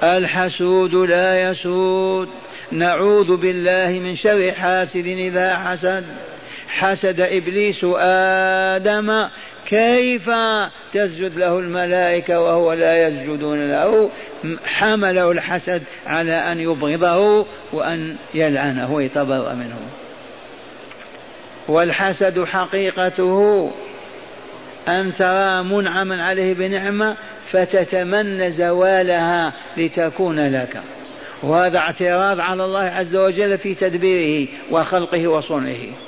الحسود 0.03 0.95
لا 0.95 1.51
يسود. 1.51 2.29
نعوذ 2.73 3.37
بالله 3.37 3.99
من 3.99 4.17
شر 4.17 4.53
حاسد 4.53 5.07
إذا 5.07 5.57
حسد. 5.57 6.05
حسد 6.77 7.21
إبليس 7.21 7.87
آدم 7.99 9.29
كيف 9.67 10.31
تسجد 10.93 11.39
له 11.39 11.59
الملائكة 11.59 12.41
وهو 12.41 12.73
لا 12.73 13.07
يسجدون 13.09 13.69
له؟ 13.69 14.11
حمله 14.67 15.31
الحسد 15.31 15.83
على 16.07 16.33
أن 16.33 16.61
يبغضه 16.61 17.47
وأن 17.73 18.17
يلعنه 18.35 18.93
ويتبرأ 18.93 19.55
منه. 19.55 19.77
والحسد 21.69 22.45
حقيقته 22.45 23.71
أن 24.89 25.15
ترى 25.15 25.63
منعما 25.63 26.25
عليه 26.25 26.55
بنعمة 26.55 27.17
فتتمنى 27.53 28.51
زوالها 28.51 29.53
لتكون 29.77 30.53
لك. 30.53 30.81
وهذا 31.43 31.79
اعتراض 31.79 32.41
على 32.41 32.65
الله 32.65 32.83
عز 32.83 33.17
وجل 33.17 33.59
في 33.59 33.75
تدبيره 33.75 34.49
وخلقه 34.71 35.29
وصنعه. 35.29 36.06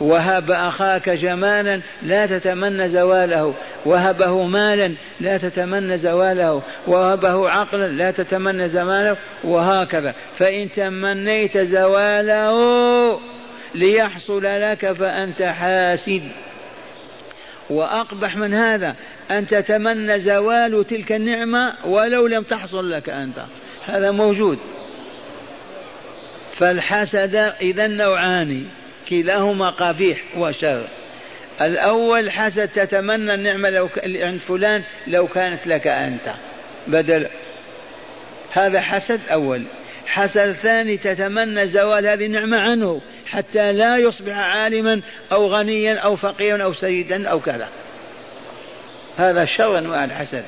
وهب 0.00 0.50
أخاك 0.50 1.08
جمالا 1.08 1.80
لا 2.02 2.26
تتمنى 2.26 2.88
زواله. 2.88 3.54
وهبه 3.84 4.42
مالا 4.42 4.94
لا 5.20 5.38
تتمنى 5.38 5.98
زواله. 5.98 6.62
وهبه 6.86 7.50
عقلا 7.50 7.88
لا 7.88 8.10
تتمنى 8.10 8.68
زمانه. 8.68 9.16
وهكذا. 9.44 10.14
فإن 10.38 10.72
تمنيت 10.72 11.58
زواله 11.58 13.20
ليحصل 13.74 14.42
لك 14.42 14.92
فأنت 14.92 15.42
حاسد. 15.42 16.22
وأقبح 17.70 18.36
من 18.36 18.54
هذا 18.54 18.94
أن 19.30 19.46
تتمنى 19.46 20.20
زوال 20.20 20.86
تلك 20.86 21.12
النعمة 21.12 21.74
ولو 21.84 22.26
لم 22.26 22.42
تحصل 22.42 22.90
لك 22.90 23.08
أنت. 23.08 23.44
هذا 23.86 24.10
موجود. 24.10 24.58
فالحسد 26.56 27.34
إذا 27.60 27.86
نوعان 27.86 28.66
كلاهما 29.12 29.70
قبيح 29.70 30.22
وشر 30.36 30.84
الأول 31.60 32.30
حسد 32.30 32.68
تتمنى 32.68 33.34
النعمة 33.34 33.70
لو 33.70 33.88
عند 34.04 34.40
فلان 34.40 34.82
لو 35.06 35.26
كانت 35.26 35.66
لك 35.66 35.86
أنت. 35.86 36.32
بدل 36.86 37.28
هذا 38.52 38.80
حسد 38.80 39.20
أول. 39.32 39.64
حسد 40.06 40.52
ثاني 40.52 40.96
تتمنى 40.96 41.66
زوال 41.66 42.06
هذه 42.06 42.26
النعمة 42.26 42.60
عنه 42.60 43.00
حتى 43.26 43.72
لا 43.72 43.96
يصبح 43.96 44.38
عالما 44.38 45.00
أو 45.32 45.46
غنيا 45.46 45.98
أو 45.98 46.16
فقيرا 46.16 46.62
أو 46.62 46.72
سيدا 46.72 47.28
أو 47.28 47.40
كذا. 47.40 47.68
هذا 49.16 49.44
شر 49.44 49.78
أنواع 49.78 50.04
الحسد. 50.04 50.44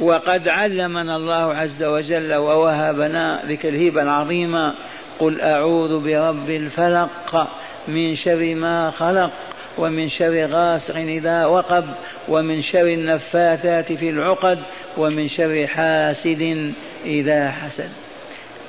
وقد 0.00 0.48
علمنا 0.48 1.16
الله 1.16 1.54
عز 1.54 1.84
وجل 1.84 2.34
ووهبنا 2.34 3.42
ذيك 3.46 3.66
الهبة 3.66 4.02
العظيمة 4.02 4.74
قل 5.18 5.40
أعوذ 5.40 6.00
برب 6.00 6.50
الفلق 6.50 7.48
من 7.88 8.16
شر 8.16 8.54
ما 8.54 8.90
خلق 8.90 9.30
ومن 9.78 10.08
شر 10.08 10.46
غاسق 10.46 10.96
إذا 10.96 11.46
وقب 11.46 11.84
ومن 12.28 12.62
شر 12.62 12.86
النفاثات 12.86 13.92
في 13.92 14.10
العقد 14.10 14.58
ومن 14.96 15.28
شر 15.28 15.66
حاسد 15.66 16.72
إذا 17.04 17.50
حسد. 17.50 17.90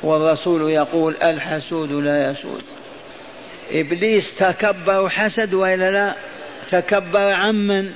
والرسول 0.03 0.71
يقول 0.71 1.15
الحسود 1.23 1.91
لا 1.91 2.31
يسود. 2.31 2.63
إبليس 3.71 4.35
تكبر 4.35 5.01
وحسد 5.01 5.53
وإلا 5.53 5.91
لا؟ 5.91 6.15
تكبر 6.69 7.31
عن 7.31 7.67
من؟ 7.67 7.91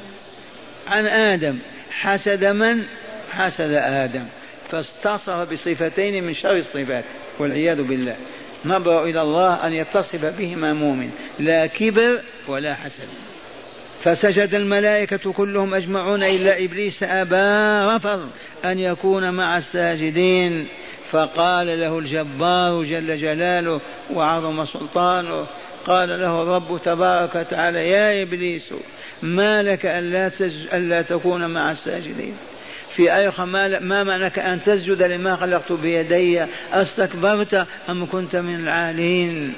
عن 0.88 1.08
آدم. 1.08 1.60
حسد 1.92 2.46
من؟ 2.46 2.84
حسد 3.32 3.72
آدم. 3.74 4.26
فاستصف 4.72 5.52
بصفتين 5.52 6.24
من 6.24 6.34
شر 6.34 6.58
الصفات 6.58 7.06
والعياذ 7.40 7.84
بالله. 7.84 8.16
نبرأ 8.66 9.04
إلى 9.04 9.22
الله 9.22 9.54
أن 9.54 9.74
يتصف 9.74 10.26
بهما 10.26 10.74
مؤمن 10.74 11.10
لا 11.40 11.66
كبر 11.66 12.22
ولا 12.48 12.76
حسد 12.76 13.08
فسجد 14.04 14.54
الملائكة 14.54 15.32
كلهم 15.34 15.74
أجمعون 15.74 16.24
إلا 16.24 16.64
إبليس 16.64 17.04
أبى 17.04 17.96
رفض 17.96 18.30
أن 18.66 18.80
يكون 18.80 19.34
مع 19.34 19.58
الساجدين 19.58 20.68
فقال 21.12 21.68
له 21.68 22.00
الجبار 22.00 22.84
جل 22.84 23.18
جلاله 23.18 23.82
وعظم 24.14 24.66
سلطانه 24.66 25.46
قال 25.86 26.10
له 26.10 26.44
الرب 26.44 26.82
تبارك 26.84 27.36
وتعالى 27.36 27.90
يا 27.90 28.22
إبليس 28.22 28.74
ما 29.22 29.62
لك 29.62 29.86
ألا. 29.86 30.32
ألا 30.74 31.02
تكون 31.02 31.54
مع 31.54 31.72
الساجدين 31.72 32.38
في 33.02 33.16
آية 33.16 33.46
ما, 33.46 33.80
ما 33.80 34.04
معناك 34.04 34.40
أن 34.40 34.64
تسجد 34.64 35.04
لما 35.04 35.36
خلقت 35.36 35.72
بيدي؟ 35.72 36.46
أستكبرت 36.74 37.68
أم 37.90 38.06
كنت 38.06 38.36
من 38.36 38.56
العالين؟ 38.56 39.54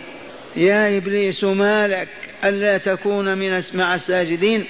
يا 0.56 0.98
إبليس 0.98 1.44
ما 1.44 1.88
لك؟ 1.88 2.08
ألا 2.44 2.78
تكون 2.78 3.38
من 3.38 3.64
مع 3.74 3.96
الساجدين؟ 3.96 4.66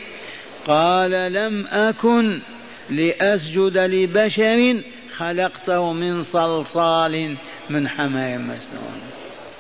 قال 0.68 1.12
لم 1.12 1.68
أكن 1.68 2.40
لأسجد 2.90 3.78
لبشر 3.78 4.82
خلقته 5.18 5.94
من 5.94 6.24
صلصال 6.24 7.36
من 7.70 7.88
حماء 7.88 8.38
مسنون. 8.38 9.02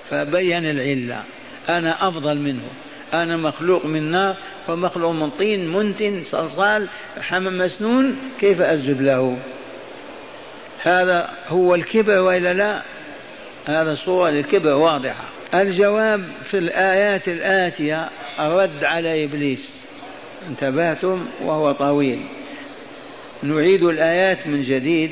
فبين 0.09 0.65
العلة 0.65 1.23
أنا 1.69 2.07
أفضل 2.07 2.37
منه. 2.37 2.67
أنا 3.13 3.37
مخلوق 3.37 3.85
من 3.85 4.11
نار 4.11 4.35
ومخلوق 4.67 5.11
من 5.11 5.29
طين 5.29 5.69
منتن 5.69 6.23
صلصال 6.23 6.89
حمام 7.21 7.57
مسنون 7.57 8.15
كيف 8.39 8.61
أسجد 8.61 9.01
له؟ 9.01 9.37
هذا 10.81 11.29
هو 11.47 11.75
الكبر 11.75 12.21
وإلا 12.21 12.53
لا؟ 12.53 12.81
هذا 13.65 13.95
صورة 13.95 14.29
للكبر 14.29 14.75
واضحة. 14.75 15.23
الجواب 15.53 16.23
في 16.43 16.57
الآيات 16.57 17.27
الآتية 17.27 18.09
الرد 18.39 18.83
على 18.83 19.23
إبليس. 19.23 19.83
انتبهتم؟ 20.49 21.25
وهو 21.43 21.71
طويل. 21.71 22.25
نعيد 23.43 23.83
الآيات 23.83 24.47
من 24.47 24.63
جديد. 24.63 25.11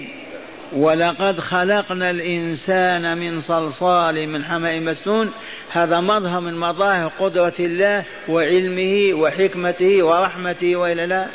ولقد 0.76 1.40
خلقنا 1.40 2.10
الإنسان 2.10 3.18
من 3.18 3.42
صلصال 3.42 4.28
من 4.28 4.46
حمأ 4.46 4.80
مسنون. 4.80 5.32
هذا 5.72 6.00
مظهر 6.00 6.40
من 6.40 6.54
مظاهر 6.54 7.12
قدرة 7.20 7.54
الله 7.60 8.06
وعلمه 8.30 9.14
وحكمته 9.14 10.04
ورحمته 10.04 10.76
وإلا 10.76 11.06
لا. 11.06 11.28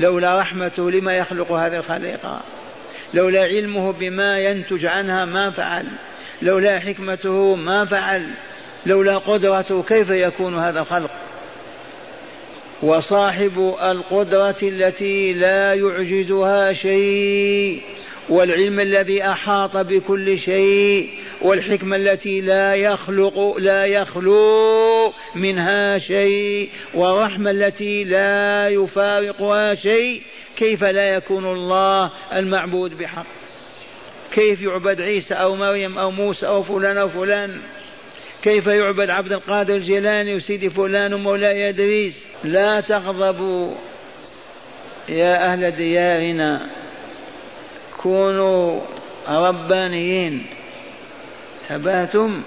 لولا 0.00 0.40
رحمته 0.40 0.90
لما 0.90 1.16
يخلق 1.16 1.52
هذه 1.52 1.76
الخليقة. 1.76 2.40
لولا 3.14 3.42
علمه 3.42 3.92
بما 3.92 4.38
ينتج 4.38 4.86
عنها 4.86 5.24
ما 5.24 5.50
فعل. 5.50 5.86
لولا 6.42 6.78
حكمته 6.78 7.54
ما 7.54 7.84
فعل. 7.84 8.30
لولا 8.86 9.18
قدرته 9.18 9.82
كيف 9.82 10.10
يكون 10.10 10.58
هذا 10.58 10.80
الخلق؟ 10.80 11.10
وصاحب 12.82 13.74
القدرة 13.82 14.56
التي 14.62 15.32
لا 15.32 15.74
يعجزها 15.74 16.72
شيء. 16.72 17.82
والعلم 18.28 18.80
الذي 18.80 19.22
أحاط 19.22 19.76
بكل 19.76 20.38
شيء 20.38 21.10
والحكمة 21.42 21.96
التي 21.96 22.40
لا 22.40 22.74
يخلق 22.74 23.56
لا 23.58 23.86
يخلو 23.86 25.12
منها 25.34 25.98
شيء 25.98 26.70
والرحمة 26.94 27.50
التي 27.50 28.04
لا 28.04 28.68
يفارقها 28.68 29.74
شيء 29.74 30.22
كيف 30.56 30.84
لا 30.84 31.14
يكون 31.14 31.44
الله 31.52 32.10
المعبود 32.34 32.98
بحق؟ 32.98 33.26
كيف 34.32 34.62
يعبد 34.62 35.00
عيسى 35.00 35.34
أو 35.34 35.54
مريم 35.54 35.98
أو 35.98 36.10
موسى 36.10 36.46
أو 36.46 36.62
فلان 36.62 36.98
أو 36.98 37.08
فلان؟ 37.08 37.60
كيف 38.42 38.66
يعبد 38.66 39.10
عبد 39.10 39.32
القادر 39.32 39.74
الجيلاني 39.74 40.34
وسيدي 40.34 40.70
فلان 40.70 41.14
ومولاي 41.14 41.68
إدريس؟ 41.68 42.26
لا 42.44 42.80
تغضبوا 42.80 43.74
يا 45.08 45.52
أهل 45.52 45.70
ديارنا. 45.70 46.83
كونوا 48.04 48.80
ربانيين. 49.28 50.46
ثباتم 51.68 52.42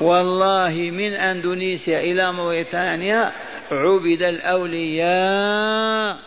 والله 0.00 0.90
من 0.92 1.12
أندونيسيا 1.12 2.00
إلى 2.00 2.32
موريتانيا 2.32 3.32
عبد 3.70 4.22
الأولياء 4.22 6.18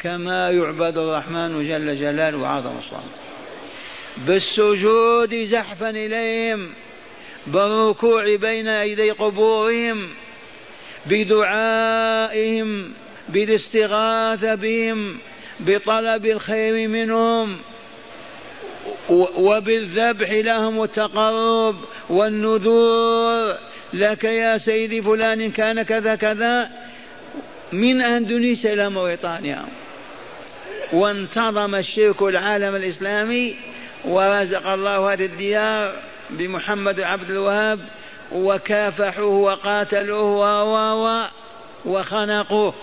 كما 0.00 0.50
يعبد 0.50 0.98
الرحمن 0.98 1.68
جل 1.68 1.96
جلاله 1.96 2.38
وعظم 2.38 2.78
الصلاة 2.78 3.02
بالسجود 4.26 5.34
زحفا 5.34 5.90
إليهم 5.90 6.68
بالركوع 7.46 8.36
بين 8.36 8.68
أيدي 8.68 9.10
قبورهم 9.10 10.08
بدعائهم 11.06 12.92
بالاستغاثة 13.28 14.54
بهم 14.54 15.18
بطلب 15.60 16.26
الخير 16.26 16.88
منهم. 16.88 17.56
وبالذبح 19.36 20.32
لهم 20.32 20.78
والتقرب 20.78 21.76
والنذور. 22.10 23.54
لك 23.92 24.24
يا 24.24 24.58
سيدي 24.58 25.02
فلان 25.02 25.50
كان 25.50 25.82
كذا 25.82 26.14
كذا. 26.14 26.70
من 27.72 28.02
إندونيسيا 28.02 28.72
إلى 28.72 28.90
موريتانيا. 28.90 29.64
وانتظم 30.92 31.74
الشرك 31.74 32.22
العالم 32.22 32.74
الإسلامي 32.76 33.56
ورزق 34.04 34.66
الله 34.66 35.12
هذه 35.12 35.24
الديار 35.24 35.94
بمحمد 36.30 37.00
عبد 37.00 37.30
الوهاب 37.30 37.80
وكافحوه 38.32 39.34
وقاتلوه 39.34 40.62
و 40.62 41.06
و 41.06 41.24
وخنقوه. 41.84 42.74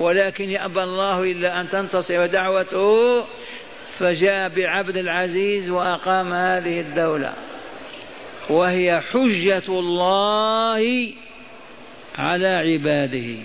ولكن 0.00 0.50
يأبى 0.50 0.82
الله 0.82 1.22
إلا 1.22 1.60
أن 1.60 1.68
تنتصر 1.68 2.26
دعوته 2.26 3.24
فجاء 4.02 4.48
بعبد 4.48 4.96
العزيز 4.96 5.70
وأقام 5.70 6.32
هذه 6.32 6.80
الدولة. 6.80 7.32
وهي 8.50 9.00
حجة 9.00 9.62
الله 9.68 11.12
على 12.14 12.48
عباده. 12.48 13.36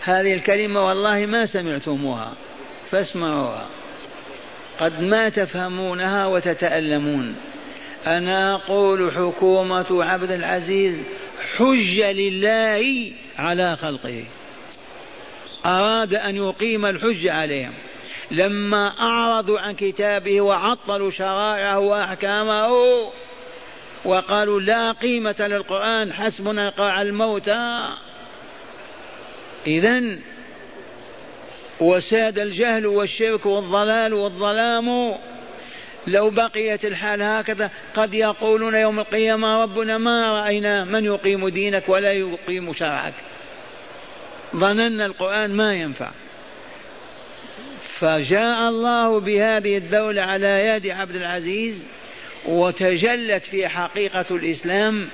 هذه 0.00 0.34
الكلمة 0.34 0.80
والله 0.80 1.26
ما 1.26 1.46
سمعتموها 1.46 2.32
فاسمعوها. 2.90 3.66
قد 4.80 5.02
ما 5.02 5.28
تفهمونها 5.28 6.26
وتتألمون. 6.26 7.36
أنا 8.06 8.54
أقول 8.54 9.12
حكومة 9.12 10.04
عبد 10.04 10.30
العزيز 10.30 10.98
حجة 11.56 12.12
لله 12.12 13.12
على 13.38 13.76
خلقه. 13.76 14.24
أراد 15.66 16.14
أن 16.14 16.36
يقيم 16.36 16.86
الحجة 16.86 17.32
عليهم. 17.32 17.72
لما 18.30 18.92
أعرضوا 19.00 19.58
عن 19.58 19.74
كتابه 19.74 20.40
وعطلوا 20.40 21.10
شرائعه 21.10 21.78
وأحكامه 21.78 22.68
وقالوا 24.04 24.60
لا 24.60 24.92
قيمة 24.92 25.34
للقرآن 25.40 26.12
حسبنا 26.12 26.70
قاع 26.70 27.02
الموتى 27.02 27.80
إذا 29.66 30.02
وساد 31.80 32.38
الجهل 32.38 32.86
والشرك 32.86 33.46
والضلال 33.46 34.14
والظلام. 34.14 35.14
لو 36.06 36.30
بقيت 36.30 36.84
الحال 36.84 37.22
هكذا 37.22 37.70
قد 37.96 38.14
يقولون 38.14 38.74
يوم 38.74 39.00
القيامة 39.00 39.62
ربنا 39.62 39.98
ما 39.98 40.26
رأينا 40.26 40.84
من 40.84 41.04
يقيم 41.04 41.48
دينك 41.48 41.88
ولا 41.88 42.12
يقيم 42.12 42.72
شرعك. 42.72 43.14
ظننا 44.56 45.06
القرآن 45.06 45.56
ما 45.56 45.74
ينفع. 45.74 46.10
فجاء 48.00 48.68
الله 48.68 49.20
بهذه 49.20 49.76
الدولة 49.76 50.22
على 50.22 50.66
يد 50.66 50.86
عبد 50.86 51.16
العزيز 51.16 51.84
وتجلت 52.46 53.44
في 53.44 53.68
حقيقة 53.68 54.24
الإسلام 54.30 55.08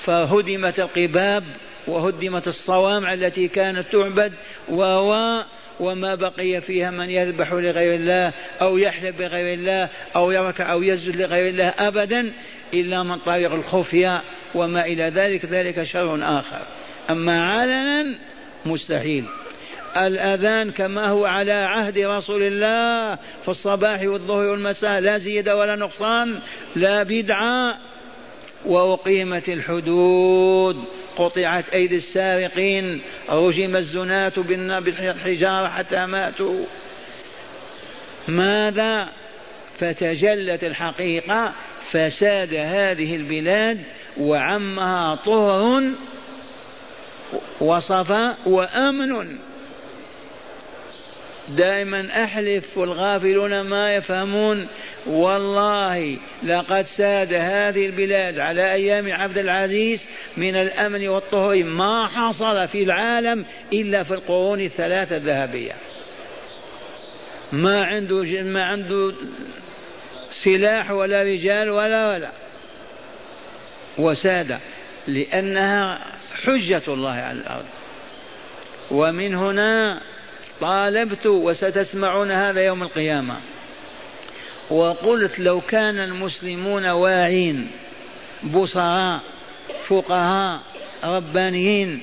فهدمت 0.00 0.80
القباب 0.80 1.44
وهدمت 1.86 2.48
الصوامع 2.48 3.14
التي 3.14 3.48
كانت 3.48 3.86
تعبد 3.92 4.32
وهو 4.68 5.44
وما 5.80 6.14
بقي 6.14 6.60
فيها 6.60 6.90
من 6.90 7.10
يذبح 7.10 7.52
لغير 7.52 7.94
الله 7.94 8.32
أو 8.62 8.78
يحلب 8.78 9.16
بغير 9.16 9.54
الله 9.54 9.88
أو 10.16 10.30
يركع 10.30 10.72
أو 10.72 10.82
يسجد 10.82 11.16
لغير 11.16 11.48
الله 11.48 11.74
أبدا 11.78 12.32
إلا 12.74 13.02
من 13.02 13.18
طريق 13.18 13.52
الخفية 13.52 14.22
وما 14.54 14.84
إلى 14.84 15.04
ذلك 15.04 15.44
ذلك 15.44 15.82
شر 15.82 16.38
آخر. 16.38 16.60
أما 17.10 17.52
علنا 17.52 18.14
مستحيل. 18.66 19.24
الأذان 19.96 20.70
كما 20.70 21.08
هو 21.08 21.26
على 21.26 21.52
عهد 21.52 21.98
رسول 21.98 22.42
الله 22.42 23.18
في 23.42 23.48
الصباح 23.48 24.02
والظهر 24.02 24.46
والمساء 24.46 25.00
لا 25.00 25.18
زيادة 25.18 25.56
ولا 25.56 25.76
نقصان 25.76 26.40
لا 26.76 27.02
بدعة 27.02 27.78
وأقيمت 28.66 29.48
الحدود. 29.48 30.84
قطعت 31.16 31.68
أيدي 31.68 31.96
السارقين 31.96 33.02
رجم 33.30 33.76
الزناة 33.76 34.32
بالحجارة 34.36 35.68
حتى 35.68 36.06
ماتوا. 36.06 36.64
ماذا؟ 38.28 39.08
فتجلت 39.78 40.64
الحقيقة 40.64 41.52
فساد 41.90 42.54
هذه 42.54 43.16
البلاد 43.16 43.78
وعمها 44.18 45.14
طهر 45.14 45.82
وصفا 47.60 48.36
وأمن. 48.46 49.38
دائما 51.48 52.24
أحلف 52.24 52.78
والغافلون 52.78 53.60
ما 53.60 53.94
يفهمون. 53.94 54.68
والله 55.06 56.16
لقد 56.42 56.82
ساد 56.82 57.34
هذه 57.34 57.86
البلاد 57.86 58.38
على 58.38 58.72
أيام 58.72 59.12
عبد 59.12 59.38
العزيز 59.38 60.08
من 60.36 60.56
الأمن 60.56 61.08
والطهر. 61.08 61.64
ما 61.64 62.06
حصل 62.06 62.68
في 62.68 62.82
العالم 62.82 63.44
إلا 63.72 64.02
في 64.02 64.14
القرون 64.14 64.60
الثلاثة 64.60 65.16
الذهبية. 65.16 65.72
ما 67.52 67.84
عنده 67.84 68.42
ما 68.42 68.62
عنده 68.62 69.12
سلاح 70.32 70.90
ولا 70.90 71.22
رجال 71.22 71.70
ولا 71.70 72.12
ولا. 72.12 72.30
وساد 73.98 74.58
لأنها 75.06 75.98
حجة 76.44 76.82
الله 76.88 77.12
على 77.12 77.38
الأرض. 77.38 77.64
ومن 78.90 79.34
هنا 79.34 80.02
طالبت 80.60 81.26
وستسمعون 81.26 82.30
هذا 82.30 82.64
يوم 82.64 82.82
القيامة. 82.82 83.36
وقلت 84.70 85.38
لو 85.38 85.60
كان 85.60 85.98
المسلمون 85.98 86.86
واعين 86.86 87.70
بصراء 88.54 89.20
فقهاء 89.82 90.60
ربانيين 91.04 92.02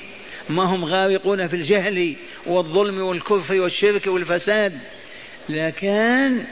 ما 0.49 0.63
هم 0.63 0.85
غارقون 0.85 1.47
في 1.47 1.55
الجهل 1.55 2.15
والظلم 2.45 3.01
والكفر 3.01 3.61
والشرك 3.61 4.07
والفساد 4.07 4.79
لكان 5.49 6.45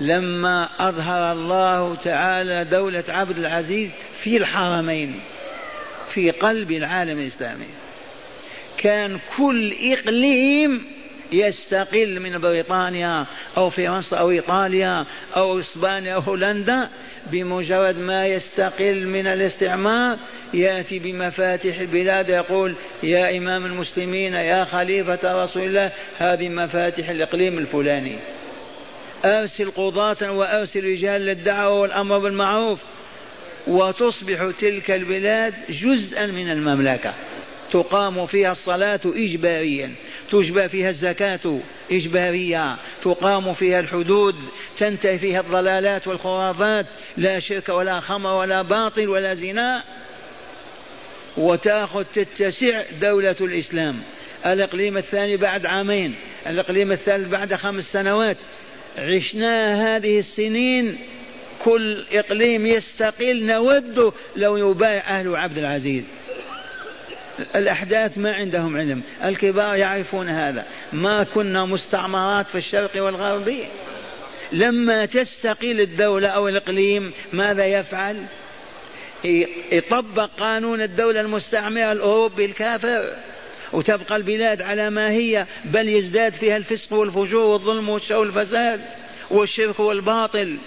لما 0.00 0.68
أظهر 0.78 1.32
الله 1.32 1.94
تعالى 1.94 2.64
دولة 2.64 3.04
عبد 3.08 3.38
العزيز 3.38 3.90
في 4.16 4.36
الحرمين 4.36 5.20
في 6.08 6.30
قلب 6.30 6.70
العالم 6.70 7.18
الإسلامي. 7.18 7.66
كان 8.78 9.18
كل 9.36 9.74
إقليم 9.92 10.84
يستقل 11.32 12.20
من 12.20 12.38
بريطانيا 12.38 13.26
أو 13.56 13.70
فرنسا 13.70 14.16
أو 14.16 14.30
إيطاليا 14.30 15.06
أو 15.36 15.58
إسبانيا 15.58 16.14
أو 16.14 16.20
هولندا 16.20 16.88
بمجرد 17.26 17.98
ما 17.98 18.26
يستقل 18.26 19.06
من 19.06 19.26
الاستعمار 19.26 20.18
يأتي 20.54 20.98
بمفاتيح 20.98 21.78
البلاد 21.80 22.28
يقول 22.28 22.76
يا 23.02 23.38
إمام 23.38 23.66
المسلمين 23.66 24.34
يا 24.34 24.64
خليفة 24.64 25.44
رسول 25.44 25.62
الله 25.62 25.92
هذه 26.18 26.48
مفاتيح 26.48 27.10
الإقليم 27.10 27.58
الفلاني. 27.58 28.16
أرسل 29.24 29.70
قضاة 29.70 30.32
وأرسل 30.32 30.84
رجال 30.84 31.20
للدعوة 31.20 31.80
والأمر 31.80 32.18
بالمعروف. 32.18 32.80
وتصبح 33.66 34.50
تلك 34.58 34.90
البلاد 34.90 35.54
جزءا 35.68 36.26
من 36.26 36.50
المملكة. 36.50 37.14
تقام 37.74 38.26
فيها 38.26 38.52
الصلاة 38.52 39.00
إجباريا 39.04 39.94
تجبى 40.30 40.68
فيها 40.68 40.88
الزكاة 40.88 41.60
إجبارية 41.92 42.76
تقام 43.02 43.54
فيها 43.54 43.80
الحدود 43.80 44.34
تنتهي 44.78 45.18
فيها 45.18 45.40
الضلالات 45.40 46.08
والخرافات 46.08 46.86
لا 47.16 47.38
شرك 47.38 47.68
ولا 47.68 48.00
خمر 48.00 48.34
ولا 48.34 48.62
باطل 48.62 49.08
ولا 49.08 49.34
زنا. 49.34 49.84
وتأخذ 51.36 52.04
تتسع 52.04 52.82
دولة 53.00 53.36
الإسلام. 53.40 54.02
الإقليم 54.46 54.96
الثاني 54.96 55.36
بعد 55.36 55.66
عامين 55.66 56.14
الإقليم 56.46 56.92
الثالث 56.92 57.28
بعد 57.28 57.54
خمس 57.54 57.92
سنوات. 57.92 58.36
عشنا 58.98 59.96
هذه 59.96 60.18
السنين 60.18 60.98
كل 61.64 62.06
إقليم 62.12 62.66
يستقل 62.66 63.46
نود 63.46 64.12
لو 64.36 64.56
يبايع 64.56 65.18
أهل 65.18 65.36
عبد 65.36 65.58
العزيز. 65.58 66.23
الأحداث 67.56 68.18
ما 68.18 68.32
عندهم 68.32 68.76
علم. 68.76 69.02
الكبار 69.24 69.76
يعرفون 69.76 70.28
هذا. 70.28 70.66
ما 70.92 71.24
كنا 71.24 71.64
مستعمرات 71.64 72.48
في 72.48 72.58
الشرق 72.58 73.04
والغرب. 73.04 73.54
لما 74.52 75.06
تستقيل 75.06 75.80
الدولة 75.80 76.28
أو 76.28 76.48
الإقليم 76.48 77.12
ماذا 77.32 77.66
يفعل؟ 77.66 78.24
يطبق 79.72 80.30
قانون 80.38 80.82
الدولة 80.82 81.20
المستعمرة 81.20 81.92
الأوروبي 81.92 82.44
الكافر. 82.44 83.16
وتبقى 83.72 84.16
البلاد 84.16 84.62
على 84.62 84.90
ما 84.90 85.10
هي 85.10 85.46
بل 85.64 85.88
يزداد 85.88 86.32
فيها 86.32 86.56
الفسق 86.56 86.92
والفجور 86.92 87.46
والظلم 87.46 87.88
والشر 87.88 88.16
والفساد 88.16 88.80
والشرك 89.30 89.80
والباطل. 89.80 90.58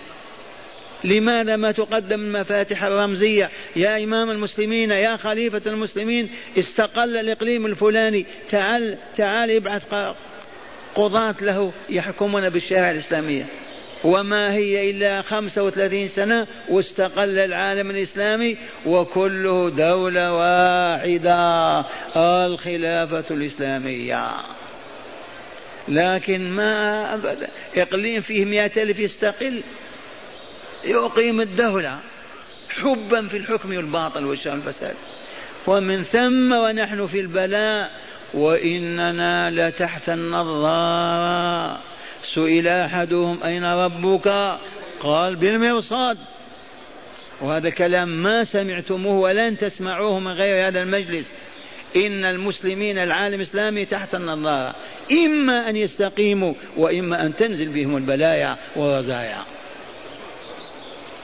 لماذا 1.03 1.55
ما 1.55 1.71
تقدم 1.71 2.19
المفاتح 2.19 2.83
الرمزية؟ 2.83 3.49
يا 3.75 4.03
إمام 4.03 4.31
المسلمين 4.31 4.91
يا 4.91 5.17
خليفة 5.17 5.61
المسلمين 5.65 6.29
استقل 6.57 7.17
الإقليم 7.17 7.65
الفلاني. 7.65 8.25
تعال 8.49 8.97
تعال 9.15 9.51
ابعث 9.51 9.83
قضاة 10.95 11.35
له 11.41 11.71
يحكمون 11.89 12.49
بالشريعة 12.49 12.91
الإسلامية. 12.91 13.45
وما 14.03 14.53
هي 14.53 14.89
إلا 14.89 15.21
خمسة 15.21 15.63
وثلاثين 15.63 16.07
سنة 16.07 16.47
واستقل 16.69 17.39
العالم 17.39 17.89
الإسلامي 17.89 18.57
وكله 18.85 19.69
دولة 19.69 20.33
واحدة 20.33 21.85
الخلافة 22.45 23.35
الإسلامية. 23.35 24.27
لكن 25.87 26.51
ما 26.51 27.13
أبدا. 27.13 27.47
إقليم 27.77 28.21
فيه 28.21 28.45
مئة 28.45 28.83
ألف 28.83 28.99
يستقل. 28.99 29.63
يقيم 30.87 31.41
الدولة 31.41 31.99
حبا 32.69 33.27
في 33.27 33.37
الحكم 33.37 33.75
والباطل 33.75 34.25
والشر 34.25 34.51
والفساد. 34.51 34.95
ومن 35.67 36.03
ثم 36.03 36.51
ونحن 36.51 37.07
في 37.07 37.19
البلاء 37.19 37.91
وإننا 38.33 39.49
لتحت 39.49 40.09
النظارة 40.09 41.79
سئل 42.35 42.67
أحدهم 42.67 43.43
أين 43.43 43.65
ربك؟ 43.65 44.57
قال 44.99 45.35
بالمرصاد. 45.35 46.17
وهذا 47.41 47.69
كلام 47.69 48.23
ما 48.23 48.43
سمعتموه 48.43 49.19
ولن 49.19 49.57
تسمعوه 49.57 50.19
من 50.19 50.31
غير 50.31 50.67
هذا 50.67 50.81
المجلس. 50.81 51.33
إن 51.95 52.25
المسلمين 52.25 52.97
العالم 52.97 53.35
الإسلامي 53.35 53.85
تحت 53.85 54.15
النظارة 54.15 54.75
إما 55.11 55.69
أن 55.69 55.75
يستقيموا 55.75 56.53
وإما 56.77 57.25
أن 57.25 57.35
تنزل 57.35 57.69
بهم 57.69 57.97
البلايا 57.97 58.57
والرزايا. 58.75 59.56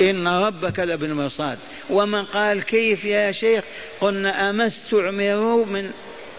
إن 0.09 0.27
ربك 0.27 0.79
لبالمرصاد 0.79 1.57
ومن 1.89 2.23
قال 2.23 2.63
كيف 2.63 3.05
يا 3.05 3.31
شيخ؟ 3.31 3.63
قلنا 4.01 4.49
أما 4.49 4.65
استعمروا 4.65 5.65
من 5.65 5.91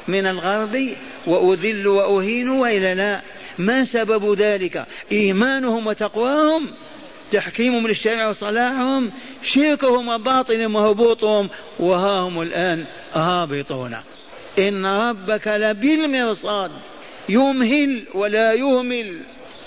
من 0.08 0.26
الغرب 0.26 0.92
وأذل 1.26 1.86
وأهين 1.88 2.48
وإلا 2.48 2.94
لا. 2.94 3.20
ما 3.58 3.84
سبب 3.84 4.34
ذلك؟ 4.34 4.86
إيمانهم 5.12 5.86
وتقواهم 5.86 6.66
تحكيمهم 7.32 7.86
للشريعة 7.86 8.28
وصلاحهم 8.28 9.12
شركهم 9.42 10.08
وباطلهم 10.08 10.74
وهبوطهم 10.74 11.48
وها 11.78 12.20
هم 12.20 12.42
الآن 12.42 12.84
هابطون. 13.14 13.96
إن 14.58 14.86
ربك 14.86 15.48
لبالمرصاد. 15.48 16.70
يمهل 17.28 18.04
ولا 18.14 18.52
يهمل. 18.52 19.20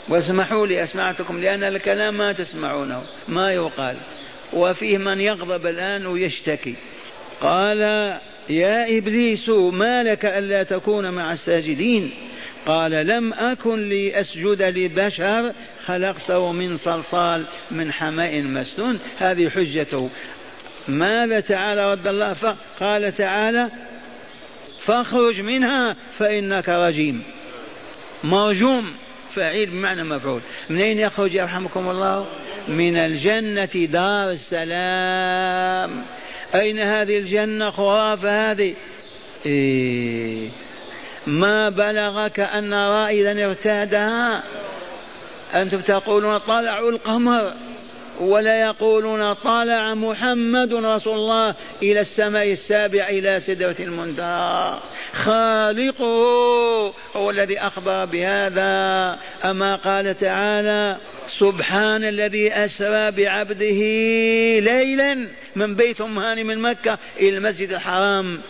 واسمحوا 0.09 0.67
لي 0.67 0.83
أسمعتكم 0.83 1.41
لأن 1.41 1.63
الكلام 1.63 2.17
ما 2.17 2.33
تسمعونه 2.33 3.03
ما 3.27 3.53
يقال. 3.53 3.97
وفيه 4.53 4.97
من 4.97 5.19
يغضب 5.19 5.65
الآن 5.65 6.05
ويشتكي. 6.05 6.75
قال 7.41 7.81
يا 8.49 8.97
إبليس 8.97 9.49
ما 9.49 10.03
لك 10.03 10.25
ألا 10.25 10.63
تكون 10.63 11.09
مع 11.09 11.33
الساجدين؟ 11.33 12.11
قال 12.65 12.91
لم 12.91 13.33
أكن 13.33 13.89
لأسجد 13.89 14.61
لبشر 14.61 15.53
خلقته 15.85 16.51
من 16.51 16.77
صلصال 16.77 17.45
من 17.71 17.91
حماء 17.91 18.41
مسنون. 18.41 18.99
هذه 19.17 19.49
حجته. 19.49 20.09
ماذا 20.87 21.39
تعالى 21.39 21.91
رد 21.91 22.07
الله؟ 22.07 22.57
قال 22.79 23.13
تعالى 23.13 23.69
فاخرج 24.79 25.41
منها 25.41 25.95
فإنك 26.11 26.69
رجيم. 26.69 27.23
مرجوم. 28.23 28.93
فعيل 29.35 29.69
بمعنى 29.69 30.03
مفعول. 30.03 30.41
منين 30.69 30.99
يخرج 30.99 31.35
يرحمكم 31.35 31.89
الله؟ 31.89 32.25
من 32.67 32.97
الجنة 32.97 33.69
دار 33.75 34.31
السلام. 34.31 36.05
أين 36.55 36.79
هذه 36.79 37.17
الجنة 37.17 37.71
خرافة 37.71 38.51
هذه؟ 38.51 38.73
إيه. 39.45 40.49
ما 41.27 41.69
بلغك 41.69 42.39
أن 42.39 42.73
رائدا 42.73 43.45
ارتادها 43.45 44.43
أنتم 45.55 45.81
تقولون 45.81 46.37
طلعوا 46.37 46.91
القمر. 46.91 47.53
ولا 48.19 48.61
يقولون 48.61 49.33
طلع 49.33 49.93
محمد 49.93 50.73
رسول 50.73 51.13
الله 51.13 51.55
إلى 51.81 51.99
السماء 51.99 52.51
السابع 52.51 53.07
إلى 53.07 53.39
سدرة 53.39 53.75
المنتهى. 53.79 54.79
خالقه 55.13 56.93
هو 57.15 57.29
الذي 57.29 57.59
أخبر 57.59 58.05
بهذا. 58.05 59.19
أما 59.45 59.75
قال 59.75 60.17
تعالى 60.17 60.97
سبحان 61.39 62.03
الذي 62.03 62.53
أسرى 62.53 63.11
بعبده 63.11 63.81
ليلا 64.59 65.27
من 65.55 65.75
بيت 65.75 66.01
أم 66.01 66.19
هاني 66.19 66.43
من 66.43 66.59
مكة 66.59 66.97
إلى 67.19 67.37
المسجد 67.37 67.71
الحرام. 67.71 68.41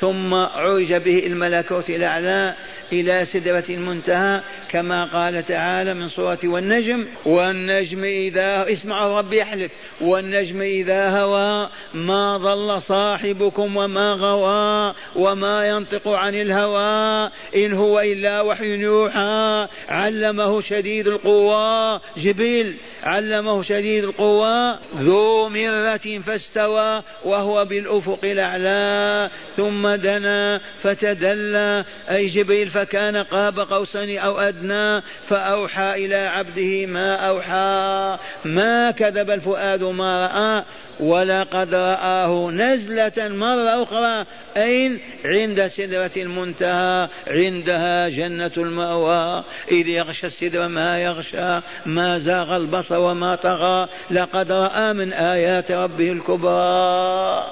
ثم 0.00 0.34
عرج 0.34 0.94
به 0.94 1.26
الملكوت 1.26 1.90
الأعلى 1.90 2.54
إلى 2.92 3.24
سدرة 3.24 3.64
المنتهى 3.70 4.40
كما 4.70 5.04
قال 5.04 5.42
تعالى 5.44 5.94
من 5.94 6.08
سورة 6.08 6.38
والنجم 6.44 7.06
والنجم 7.26 8.04
إذا 8.04 8.72
اسمعوا 8.72 9.18
ربي 9.18 9.38
يحلف 9.38 9.72
والنجم 10.00 10.60
إذا 10.60 11.20
هوى 11.20 11.70
ما 11.94 12.36
ضل 12.36 12.82
صاحبكم 12.82 13.76
وما 13.76 14.10
غوى 14.12 14.94
وما 15.16 15.68
ينطق 15.68 16.08
عن 16.08 16.34
الهوى 16.34 17.30
إن 17.56 17.72
هو 17.72 18.00
إلا 18.00 18.40
وحي 18.40 18.76
يوحى. 18.78 19.68
علمه 19.88 20.60
شديد 20.60 21.06
القوى. 21.06 22.00
جبريل 22.16 22.74
علمه 23.02 23.62
شديد 23.62 24.04
القوى 24.04 24.78
ذو 24.96 25.48
مرة 25.48 26.20
فاستوى 26.26 27.02
وهو 27.24 27.64
بالأفق 27.64 28.24
الأعلى 28.24 29.30
ثم 29.56 29.88
دنا 29.88 30.60
فتدلى. 30.80 31.84
أي 32.10 32.26
جبريل 32.26 32.70
فكان 32.74 33.16
قاب 33.16 33.60
قوسين 33.60 34.18
أو 34.18 34.38
أدنى 34.38 35.02
فأوحى 35.22 36.04
إلى 36.04 36.16
عبده 36.16 36.86
ما 36.86 37.16
أوحى. 37.16 38.18
ما 38.44 38.90
كذب 38.90 39.30
الفؤاد 39.30 39.82
ما 39.82 40.26
رأى 40.26 40.64
ولقد 41.00 41.74
رآه 41.74 42.50
نزلة 42.50 43.12
مرة 43.18 43.82
أخرى 43.82 44.26
أين 44.56 44.98
عند 45.24 45.66
سدرة 45.66 46.10
المنتهى 46.16 47.08
عندها 47.26 48.08
جنة 48.08 48.52
المأوى. 48.56 49.44
إذ 49.70 49.88
يغشى 49.88 50.26
السدر 50.26 50.68
ما 50.68 51.02
يغشى 51.02 51.60
ما 51.86 52.18
زاغ 52.18 52.56
البصر 52.56 52.98
وما 52.98 53.36
طغى. 53.36 53.88
لقد 54.10 54.52
رأى 54.52 54.92
من 54.92 55.12
آيات 55.12 55.72
ربه 55.72 56.12
الكبرى. 56.12 57.44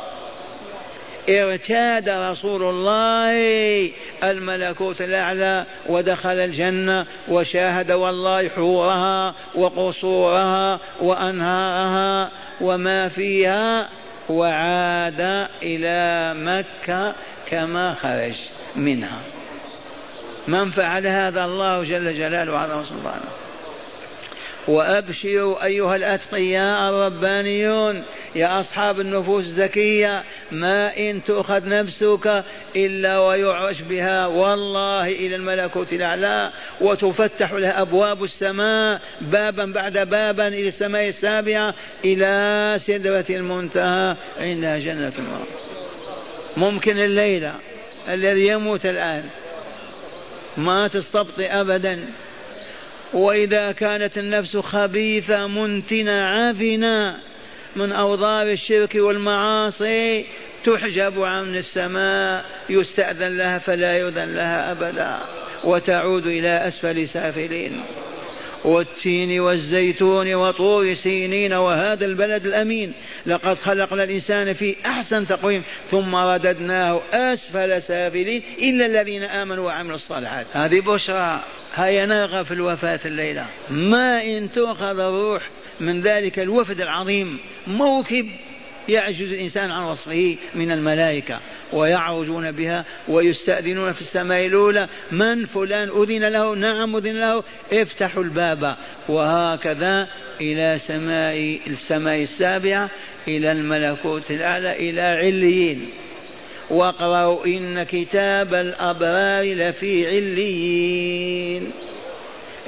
ارتاد 1.29 2.09
رسول 2.09 2.63
الله 2.63 3.91
الملكوت 4.25 5.01
الأعلى 5.03 5.67
ودخل 5.87 6.33
الجنة 6.33 7.07
وشاهد 7.29 7.93
والله 7.93 8.49
حورها 8.49 9.35
وقصورها 9.55 10.81
وأنهارها 11.01 12.31
وما 12.61 13.09
فيها 13.09 13.89
وعاد 14.29 15.49
إلى 15.63 16.35
مكة 16.35 17.15
كما 17.51 17.95
خرج 17.95 18.37
منها. 18.77 19.19
من 20.49 20.71
فعل 20.71 21.07
هذا 21.07 21.45
الله 21.45 21.85
جل 21.85 22.13
جلاله 22.13 22.59
على 22.59 22.85
سلطانه 22.89 23.42
وأبشروا 24.69 25.65
أيها 25.65 25.97
الأتقياء 25.97 26.91
الربانيون 26.91 28.03
يا 28.35 28.61
أصحاب 28.61 29.01
النفوس 29.01 29.45
الزكيه 29.45 30.25
ما 30.53 30.97
إن 30.99 31.25
تؤخذ 31.25 31.69
نفسك 31.69 32.45
إلا 32.77 33.19
ويعرش 33.19 33.81
بها. 33.81 34.27
والله 34.27 35.07
إلى 35.07 35.37
الملكوت 35.37 35.93
الأعلى 35.93 36.53
وتفتح 36.81 37.53
لها 37.53 37.81
أبواب 37.81 38.25
السماء 38.25 39.01
بابا 39.21 39.65
بعد 39.65 39.99
بابا 39.99 40.49
إلى 40.49 40.69
السماء 40.69 41.09
السابعة 41.09 41.75
إلى 42.05 42.75
سدرة 42.79 43.25
المنتهى 43.31 44.17
عندها 44.39 44.79
جنة 44.79 45.13
الموت 45.19 45.49
ممكن 46.57 46.99
الليلة 46.99 47.55
الذي 48.09 48.47
يموت 48.47 48.87
الآن 48.87 49.25
ما 50.57 50.89
تستبطئ 50.89 51.61
ابدا. 51.61 52.07
وإذا 53.13 53.73
كانت 53.73 54.19
النفس 54.19 54.57
خبيثة 54.57 55.47
منتنة 55.47 56.21
عافنة 56.21 57.19
من 57.77 57.93
أوضار 57.93 58.51
الشرك 58.51 58.95
والمعاصي 58.95 60.27
تحجب 60.65 61.21
عن 61.21 61.57
السماء 61.57 62.45
يستأذن 62.71 63.37
لها 63.37 63.59
فلا 63.59 63.97
يؤذن 63.97 64.35
لها 64.35 64.73
أبدا 64.73 65.19
وتعود 65.65 66.27
إلى 66.27 66.69
أسفل 66.69 67.09
سافلين. 67.09 67.83
والتين 68.65 69.41
والزيتون 69.41 70.35
وطور 70.35 70.95
سينين 70.95 71.53
وهذا 71.53 72.05
البلد 72.05 72.47
الأمين. 72.47 72.93
لقد 73.27 73.59
خلقنا 73.59 74.05
الإنسان 74.05 74.53
في 74.53 74.77
أحسن 74.87 75.27
تقويم 75.27 75.63
ثم 75.91 76.17
رددناه 76.17 77.03
أسفل 77.13 77.83
سافلين 77.83 78.43
إلا 78.59 78.87
الذين 78.87 79.23
آمنوا 79.23 79.67
وعملوا 79.67 79.95
الصالحات. 79.95 80.47
هذه 80.57 80.81
بشرى. 80.81 81.45
هيا 81.75 82.07
نرغب 82.07 82.45
في 82.45 82.55
الوفاة 82.55 83.01
الليلة. 83.05 83.47
ما 83.71 84.25
إن 84.25 84.53
تؤخذ 84.53 84.99
الروح 84.99 85.43
من 85.81 86.01
ذلك 86.01 86.39
الوفد 86.39 86.81
العظيم 86.81 87.39
موكب 87.67 88.29
يعجز 88.89 89.33
الإنسان 89.33 89.71
عن 89.71 89.83
وصفه 89.83 90.37
من 90.55 90.73
الملائكة 90.73 91.41
ويعرجون 91.73 92.53
بها 92.53 92.85
ويستأذنون 93.09 93.93
في 93.93 94.01
السماء 94.01 94.47
الأولى 94.47 94.89
من 95.13 95.47
فلان 95.47 95.89
أذن 95.89 96.25
له؟ 96.25 96.55
نعم 96.55 96.97
أذن 96.97 97.21
له. 97.21 97.45
افتحوا 97.73 98.23
الباب 98.23 98.77
وهكذا 99.09 100.09
إلى 100.41 100.79
سماء 100.79 101.61
السماء 101.67 102.23
السابعة 102.23 102.91
إلى 103.29 103.53
الملكوت 103.53 104.31
الأعلى 104.31 104.91
إلى 104.91 105.03
عليين. 105.03 105.89
واقرأوا 106.71 107.47
إن 107.47 107.83
كتاب 107.83 108.55
الأبرار 108.55 109.45
لفي 109.45 110.07
عليين. 110.07 111.73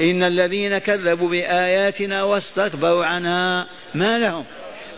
إن 0.01 0.23
الذين 0.23 0.79
كذبوا 0.79 1.29
بآياتنا 1.29 2.23
واستكبروا 2.23 3.05
عنها 3.05 3.67
ما 3.95 4.19
لهم؟ 4.19 4.45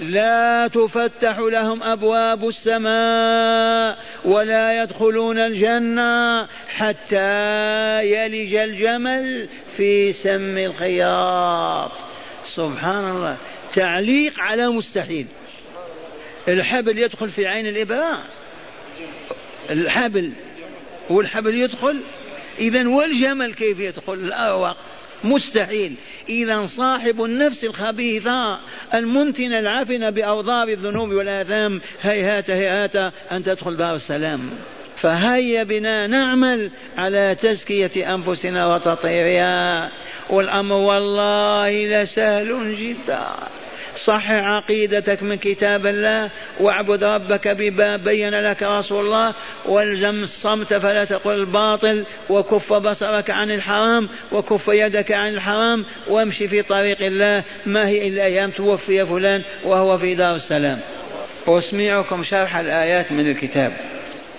لا 0.01 0.69
تفتح 0.69 1.39
لهم 1.39 1.83
أبواب 1.83 2.49
السماء 2.49 3.99
ولا 4.25 4.83
يدخلون 4.83 5.39
الجنة 5.39 6.47
حتى 6.69 8.01
يلج 8.05 8.55
الجمل 8.55 9.49
في 9.77 10.13
سم 10.13 10.59
الخياط. 10.59 11.93
سبحان 12.55 13.11
الله. 13.11 13.37
تعليق 13.75 14.41
على 14.41 14.69
مستحيل. 14.69 15.27
الحبل 16.49 16.99
يدخل 16.99 17.31
في 17.31 17.47
عين 17.47 17.67
الابره 17.67 18.25
الحبل. 19.71 20.33
والحبل 21.11 21.55
يدخل. 21.55 22.01
اذا 22.59 22.89
والجمل 22.89 23.55
كيف 23.55 23.81
يدخل؟ 23.81 24.15
الاروق 24.15 24.77
مستحيل. 25.25 25.95
إذا 26.29 26.67
صاحب 26.67 27.23
النفس 27.23 27.65
الخبيثة 27.65 28.59
المنتنة 28.95 29.59
العفنة 29.59 30.11
بأوضار 30.11 30.69
الذنوب 30.69 31.13
والآثام 31.13 31.81
هيهات 32.03 32.51
هيهات 32.51 32.97
أن 33.33 33.43
تدخل 33.45 33.77
باب 33.77 33.95
السلام. 33.95 34.51
فهيا 34.97 35.63
بنا 35.63 36.07
نعمل 36.07 36.71
على 36.97 37.37
تزكية 37.41 38.15
أنفسنا 38.15 38.75
وتطهيرها 38.75 39.91
والأمر 40.31 40.75
والله 40.75 41.87
لسهل 41.87 42.77
جدا. 42.77 43.27
صحح 43.97 44.31
عقيدتك 44.33 45.23
من 45.23 45.37
كتاب 45.37 45.87
الله 45.87 46.31
واعبد 46.61 47.05
ربك 47.05 47.49
بما 47.49 47.97
بين 47.97 48.41
لك 48.41 48.63
رسول 48.63 49.07
الله 49.07 49.35
والزم 49.65 50.23
الصمت 50.23 50.75
فلا 50.75 51.05
تقل 51.05 51.35
الباطل 51.35 52.05
وكف 52.31 52.73
بصرك 52.73 53.31
عن 53.31 53.51
الحرام 53.51 54.09
وكف 54.33 54.69
يدك 54.69 55.13
عن 55.13 55.29
الحرام 55.29 55.85
وامشي 56.09 56.49
في 56.49 56.63
طريق 56.63 57.03
الله 57.03 57.43
ما 57.67 57.89
هي 57.89 58.09
إلا 58.09 58.25
أيام 58.25 58.51
توفي 58.51 59.07
فلان 59.07 59.43
وهو 59.65 59.99
في 59.99 60.15
دار 60.15 60.35
السلام. 60.35 60.81
أسمعكم 61.49 62.25
شرح 62.25 62.57
الآيات 62.57 63.13
من 63.13 63.31
الكتاب. 63.31 63.73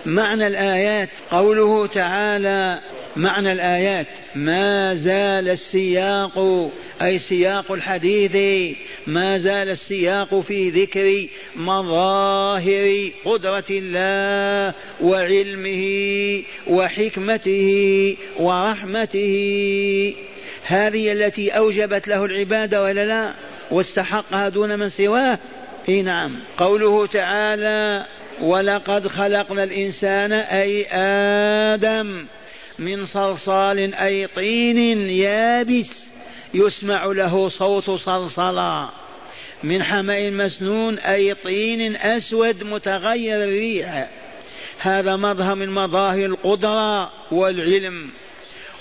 معنى 0.05 0.47
الآيات 0.47 1.09
قوله 1.31 1.87
تعالى 1.87 2.79
معنى 3.17 3.51
الآيات. 3.51 4.07
ما 4.35 4.95
زال 4.95 5.49
السياق 5.49 6.69
أي 7.01 7.19
سياق 7.19 7.71
الحديث 7.71 8.75
ما 9.07 9.37
زال 9.37 9.69
السياق 9.69 10.39
في 10.39 10.69
ذكر 10.69 11.27
مظاهر 11.55 13.09
قدرة 13.25 13.65
الله 13.69 14.73
وعلمه 15.01 15.83
وحكمته 16.67 18.15
ورحمته. 18.39 20.13
هذه 20.63 21.11
التي 21.11 21.49
أوجبت 21.49 22.07
له 22.07 22.25
العبادة 22.25 22.83
ولا 22.83 23.05
لا؟ 23.05 23.33
واستحقها 23.71 24.49
دون 24.49 24.79
من 24.79 24.89
سواه؟ 24.89 25.39
إي 25.89 26.01
نعم. 26.01 26.35
قوله 26.57 27.05
تعالى 27.05 28.05
ولقد 28.41 29.07
خلقنا 29.07 29.63
الإنسان 29.63 30.33
أي 30.33 30.85
آدم. 31.73 32.25
من 32.79 33.05
صلصال 33.05 33.93
أي 33.93 34.27
طين 34.27 35.09
يابس 35.09 36.05
يسمع 36.53 37.05
له 37.05 37.49
صوت 37.49 37.89
صلصلة 37.89 38.89
من 39.63 39.83
حمأ 39.83 40.29
مسنون 40.29 40.99
أي 40.99 41.33
طين 41.33 41.95
أسود 41.95 42.63
متغير 42.63 43.43
الريح. 43.43 44.09
هذا 44.79 45.15
مظهر 45.15 45.55
من 45.55 45.69
مظاهر 45.69 46.25
القدرة 46.25 47.11
والعلم. 47.31 48.09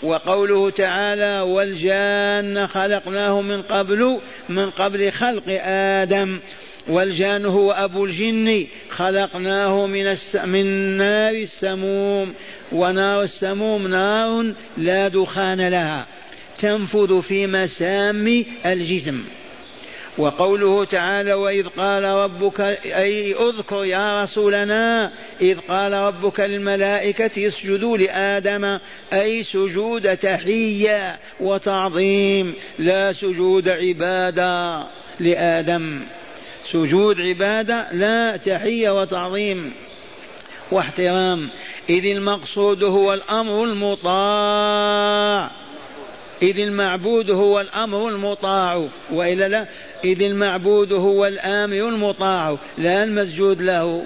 وقوله 0.02 0.70
تعالى 0.70 1.40
والجان 1.40 2.66
خلقناه 2.66 3.40
من 3.40 3.62
قبل 3.62 4.20
من 4.48 4.70
قبل 4.70 5.12
خلق 5.12 5.44
آدم. 5.66 6.40
والجان 6.88 7.44
هو 7.44 7.72
أبو 7.72 8.04
الجن 8.04 8.66
خلقناه 8.90 9.86
من, 9.86 10.06
الس... 10.06 10.36
من 10.36 10.66
نار 10.96 11.34
السموم. 11.34 12.34
ونار 12.72 13.22
السموم 13.22 13.86
نار 13.88 14.52
لا 14.76 15.08
دخان 15.08 15.68
لها 15.68 16.06
تنفذ 16.58 17.22
في 17.22 17.46
مسام 17.46 18.44
الجسم. 18.66 19.24
وقوله 20.18 20.84
تعالى 20.84 21.34
وإذ 21.34 21.66
قال 21.66 22.04
ربك 22.04 22.60
أي 22.84 23.34
اذكر 23.34 23.84
يا 23.84 24.22
رسولنا 24.22 25.10
إذ 25.40 25.58
قال 25.68 25.92
ربك 25.92 26.40
للملائكة 26.40 27.46
اسجدوا 27.46 27.98
لآدم 27.98 28.78
أي 29.12 29.42
سجود 29.42 30.16
تحية 30.16 31.18
وتعظيم 31.40 32.54
لا 32.78 33.12
سجود 33.12 33.68
عبادة 33.68 34.86
لآدم. 35.20 36.00
سجود 36.72 37.20
عبادة 37.20 37.86
لا 37.92 38.36
تحية 38.36 39.00
وتعظيم 39.00 39.72
واحترام. 40.72 41.48
إذ 41.90 42.06
المقصود 42.06 42.84
هو 42.84 43.14
الأمر 43.14 43.64
المطاع. 43.64 45.50
إذ 46.42 46.58
المعبود 46.58 47.30
هو 47.30 47.60
الأمر 47.60 48.08
المطاع. 48.08 48.86
وإلا 49.12 49.48
لا 49.48 49.66
إذ 50.04 50.22
المعبود 50.22 50.92
هو 50.92 51.26
الآمر 51.26 51.88
المطاع. 51.88 52.56
لا 52.78 53.04
المسجود 53.04 53.62
له. 53.62 54.04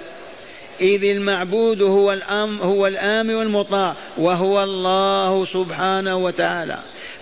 إذ 0.81 1.03
المعبود 1.03 1.81
هو 1.81 2.13
الأم 2.13 2.57
هو 2.61 2.87
الآمر 2.87 3.41
المطاع 3.41 3.95
وهو 4.17 4.63
الله 4.63 5.45
سبحانه 5.45 6.15
وتعالى. 6.17 6.79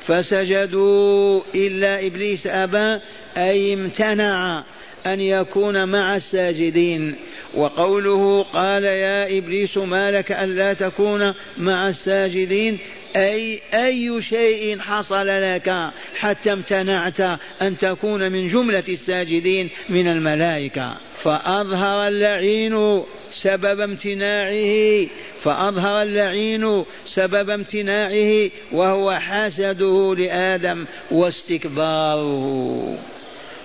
فسجدوا 0.08 1.42
إلا 1.56 2.08
إبليس 2.08 2.48
أبى 2.48 3.00
أي 3.38 3.74
امتنع. 3.74 4.64
أن 5.08 5.20
يكون 5.20 5.88
مع 5.88 6.16
الساجدين. 6.16 7.16
وقوله 7.54 8.44
قال 8.54 8.84
يا 8.84 9.38
إبليس 9.38 9.78
ما 9.78 10.12
لك 10.12 10.32
ألا 10.32 10.74
تكون 10.74 11.34
مع 11.58 11.90
الساجدين؟ 11.90 12.78
أي 13.16 13.62
أي 13.74 14.22
شيء 14.22 14.80
حصل 14.80 15.28
لك 15.28 15.92
حتى 16.16 16.54
امتنعت 16.54 17.22
أن 17.62 17.78
تكون 17.78 18.32
من 18.32 18.48
جملة 18.48 18.84
الساجدين 18.90 19.70
من 19.90 20.08
الملائكة؟ 20.08 20.98
فأظهر 21.16 22.08
اللعين 22.08 23.04
سبب 23.34 23.80
امتناعه 23.80 25.08
فأظهر 25.42 26.02
اللعين 26.02 26.84
سبب 27.06 27.50
امتناعه 27.50 28.50
وهو 28.72 29.12
حسده 29.12 30.16
لآدم 30.16 30.86
واستكباره. 31.12 32.98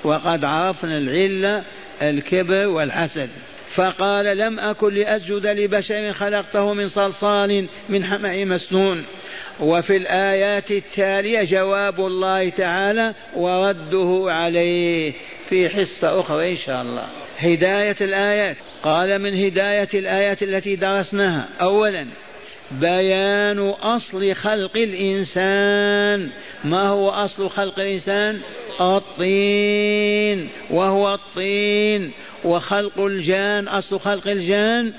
وقد 0.05 0.45
عرفنا 0.45 0.99
العلة 0.99 1.63
الكبر 2.03 2.67
والحسد. 2.67 3.29
فقال 3.69 4.39
لم 4.39 4.61
أكن 4.61 4.95
لأسجد 4.95 5.47
لبشر 5.47 6.13
خلقته 6.13 6.73
من 6.73 6.89
صلصال 6.89 7.69
من 7.89 8.05
حمأ 8.05 8.45
مسنون. 8.45 9.05
وفي 9.61 9.97
الآيات 9.97 10.71
التالية 10.71 11.43
جواب 11.43 12.01
الله 12.01 12.49
تعالى 12.49 13.15
ورده 13.37 14.25
عليه 14.29 15.13
في 15.49 15.69
حصة 15.69 16.21
أخرى 16.21 16.51
إن 16.51 16.57
شاء 16.57 16.83
الله. 16.83 17.07
هداية 17.39 17.97
الآيات. 18.01 18.57
قال 18.83 19.19
من 19.19 19.45
هداية 19.45 19.89
الآيات 19.95 20.43
التي 20.43 20.77
درسناها. 20.77 21.49
أولا 21.61 22.07
بيان 22.71 23.59
أصل 23.83 24.35
خلق 24.35 24.77
الإنسان. 24.77 26.31
ما 26.65 26.89
هو 26.89 27.11
أصل 27.11 27.51
خلق 27.51 27.79
الإنسان؟ 27.79 28.41
الطين 28.81 30.49
وهو 30.71 31.15
الطين. 31.15 32.11
وخلق 32.45 33.01
الجان 33.01 33.69
أصل 33.69 34.01
خلق 34.01 34.29
الجان؟ 34.29 34.93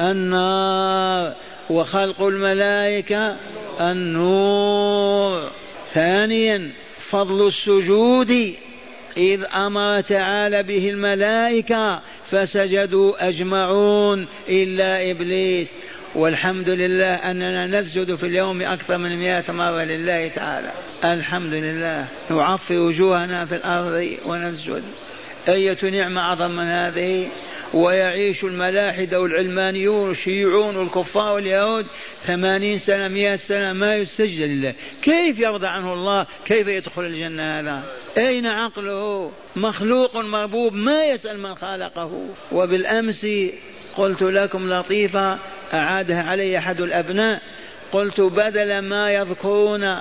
النار. 0.00 1.34
وخلق 1.70 2.22
الملائكة؟ 2.22 3.36
النور. 3.80 5.50
ثانيا 5.94 6.70
فضل 6.98 7.46
السجود. 7.46 8.54
إذ 9.16 9.44
أمر 9.54 10.00
تعالى 10.00 10.62
به 10.62 10.88
الملائكة 10.88 12.00
فسجدوا 12.30 13.28
أجمعون 13.28 14.26
إلا 14.48 15.10
إبليس. 15.10 15.74
والحمد 16.14 16.68
لله 16.68 17.14
أننا 17.14 17.80
نسجد 17.80 18.14
في 18.14 18.26
اليوم 18.26 18.62
أكثر 18.62 18.98
من 18.98 19.16
مئة 19.16 19.52
مرة 19.52 19.82
لله 19.82 20.28
تعالى. 20.28 20.72
الحمد 21.04 21.52
لله. 21.52 22.06
نعفي 22.30 22.78
وجوهنا 22.78 23.46
في 23.46 23.54
الأرض 23.54 24.16
ونسجد. 24.26 24.82
أية 25.48 25.78
نعمة 25.82 26.20
أعظم 26.20 26.50
من 26.50 26.66
هذه؟ 26.66 27.28
ويعيش 27.74 28.44
الملاحدة 28.44 29.20
والعلمانيون 29.20 30.08
والشيوعون 30.08 30.76
والكفار 30.76 31.34
واليهود 31.34 31.86
ثمانين 32.22 32.78
سنة 32.78 33.08
مئة 33.08 33.36
سنة 33.36 33.72
ما 33.72 33.94
يستجد 33.94 34.40
لله. 34.40 34.74
كيف 35.02 35.38
يرضى 35.38 35.66
عنه 35.66 35.92
الله؟ 35.92 36.26
كيف 36.44 36.68
يدخل 36.68 37.04
الجنة 37.04 37.60
هذا؟ 37.60 37.82
أين 38.18 38.46
عقله؟ 38.46 39.32
مخلوق 39.56 40.16
مربوب 40.16 40.74
ما 40.74 41.04
يسأل 41.04 41.40
من 41.40 41.54
خلقه. 41.54 42.26
وبالأمس 42.52 43.26
قلت 43.96 44.22
لكم 44.22 44.72
لطيفة 44.72 45.38
أعادها 45.74 46.22
علي 46.22 46.58
أحد 46.58 46.80
الأبناء. 46.80 47.42
قلت 47.92 48.20
بدل 48.20 48.78
ما 48.78 49.12
يذكرون 49.12 49.96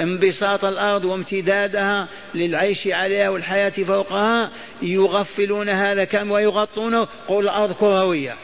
انبساط 0.00 0.64
الأرض 0.64 1.04
وامتدادها 1.04 2.08
للعيش 2.34 2.88
عليها 2.88 3.28
والحياة 3.28 3.70
فوقها 3.70 4.50
يغفلون 4.82 5.68
هذا 5.68 6.04
كم 6.04 6.30
ويغطونه. 6.30 7.08
قل 7.28 7.44
الأرض 7.44 7.72
كروية 7.72 8.34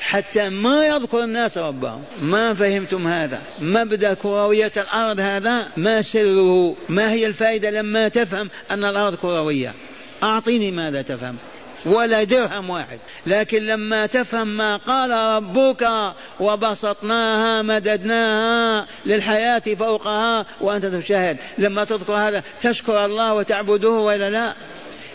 حتى 0.00 0.48
ما 0.48 0.86
يذكر 0.86 1.24
الناس 1.24 1.58
ربهم. 1.58 2.04
ما 2.22 2.54
فهمتم 2.54 3.06
هذا؟ 3.06 3.42
مبدأ 3.60 4.14
كروية 4.14 4.72
الأرض 4.76 5.20
هذا 5.20 5.68
ما 5.76 6.02
سره؟ 6.02 6.76
ما 6.88 7.12
هي 7.12 7.26
الفائدة 7.26 7.70
لما 7.70 8.08
تفهم 8.08 8.50
أن 8.70 8.84
الأرض 8.84 9.14
كروية؟ 9.14 9.74
أعطيني 10.22 10.70
ماذا 10.70 11.02
تفهم. 11.02 11.36
ولا 11.84 12.24
درهم 12.24 12.70
واحد. 12.70 12.98
لكن 13.26 13.62
لما 13.62 14.06
تفهم 14.06 14.48
ما 14.48 14.76
قال 14.76 15.10
ربك 15.10 15.90
وبسطناها 16.40 17.62
مددناها 17.62 18.86
للحياة 19.06 19.62
فوقها 19.78 20.46
وأنت 20.60 20.86
تشاهد. 20.86 21.36
لما 21.58 21.84
تذكر 21.84 22.12
هذا 22.12 22.42
تشكر 22.60 23.04
الله 23.04 23.34
وتعبده 23.34 23.90
ولا 23.90 24.30
لا؟ 24.30 24.54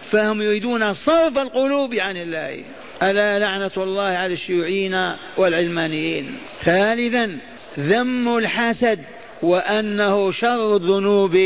فهم 0.03 0.41
يريدون 0.41 0.93
صرف 0.93 1.37
القلوب 1.37 1.93
عن 1.93 2.17
الله. 2.17 2.63
ألا 3.03 3.39
لعنة 3.39 3.71
الله 3.77 4.11
على 4.11 4.33
الشيوعيين 4.33 5.13
والعلمانيين. 5.37 6.37
ثالثا 6.61 7.37
ذم 7.79 8.37
الحسد 8.37 8.99
وأنه 9.41 10.31
شر 10.31 10.75
الذنوب 10.75 11.37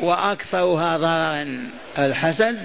وأكثرها 0.00 0.98
ضررا. 0.98 1.68
الحسد 1.98 2.58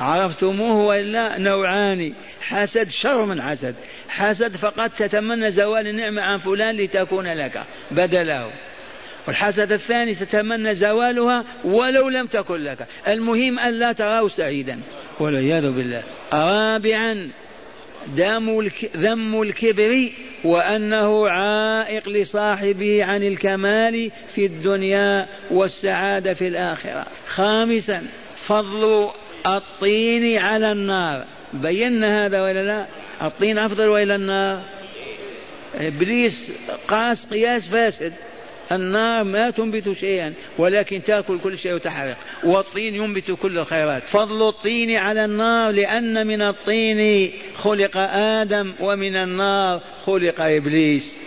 عرفتموه 0.00 0.76
ولا 0.76 1.38
نوعان 1.38 2.12
حسد 2.40 2.90
شر 2.90 3.24
من 3.24 3.42
حسد. 3.42 3.74
حسد 4.08 4.56
فقد 4.56 4.90
تتمنى 4.90 5.50
زوال 5.50 5.88
النعمة 5.88 6.22
عن 6.22 6.38
فلان 6.38 6.76
لتكون 6.76 7.26
لك 7.26 7.62
بدله. 7.90 8.50
والحسد 9.26 9.72
الثاني 9.72 10.14
تتمنى 10.14 10.74
زوالها 10.74 11.44
ولو 11.64 12.08
لم 12.08 12.26
تكن 12.26 12.56
لك. 12.56 12.86
المهم 13.08 13.58
أن 13.58 13.72
لا 13.72 13.92
تراه 13.92 14.28
سعيدا. 14.28 14.80
والعياذ 15.20 15.70
بالله. 15.70 16.02
رابعا 16.32 17.30
دم 18.16 18.68
ذم 18.96 19.42
الكبر 19.42 20.10
وأنه 20.44 21.28
عائق 21.28 22.08
لصاحبه 22.08 23.04
عن 23.04 23.22
الكمال 23.22 24.10
في 24.34 24.46
الدنيا 24.46 25.26
والسعادة 25.50 26.34
في 26.34 26.48
الآخرة. 26.48 27.06
خامسا 27.26 28.02
فضل 28.36 29.08
الطين 29.46 30.38
على 30.38 30.72
النار. 30.72 31.24
بينا 31.52 32.26
هذا 32.26 32.42
ولا 32.42 32.62
لا؟ 32.62 32.86
الطين 33.26 33.58
أفضل 33.58 33.88
وإلى 33.88 34.14
النار. 34.14 34.62
إبليس 35.74 36.52
قاس 36.88 37.26
قياس 37.26 37.68
فاسد. 37.68 38.12
النار 38.72 39.24
ما 39.24 39.50
تنبت 39.50 39.92
شيئا 39.92 40.32
ولكن 40.58 41.02
تأكل 41.02 41.38
كل 41.38 41.58
شيء 41.58 41.74
وتحرق. 41.74 42.16
والطين 42.44 42.94
ينبت 42.94 43.30
كل 43.30 43.58
الخيرات. 43.58 44.02
فضل 44.02 44.48
الطين 44.48 44.96
على 44.96 45.24
النار 45.24 45.70
لأن 45.70 46.26
من 46.26 46.42
الطين 46.42 47.32
خلق 47.54 47.96
آدم 48.14 48.72
ومن 48.80 49.16
النار 49.16 49.80
خلق 50.06 50.40
إبليس. 50.40 51.22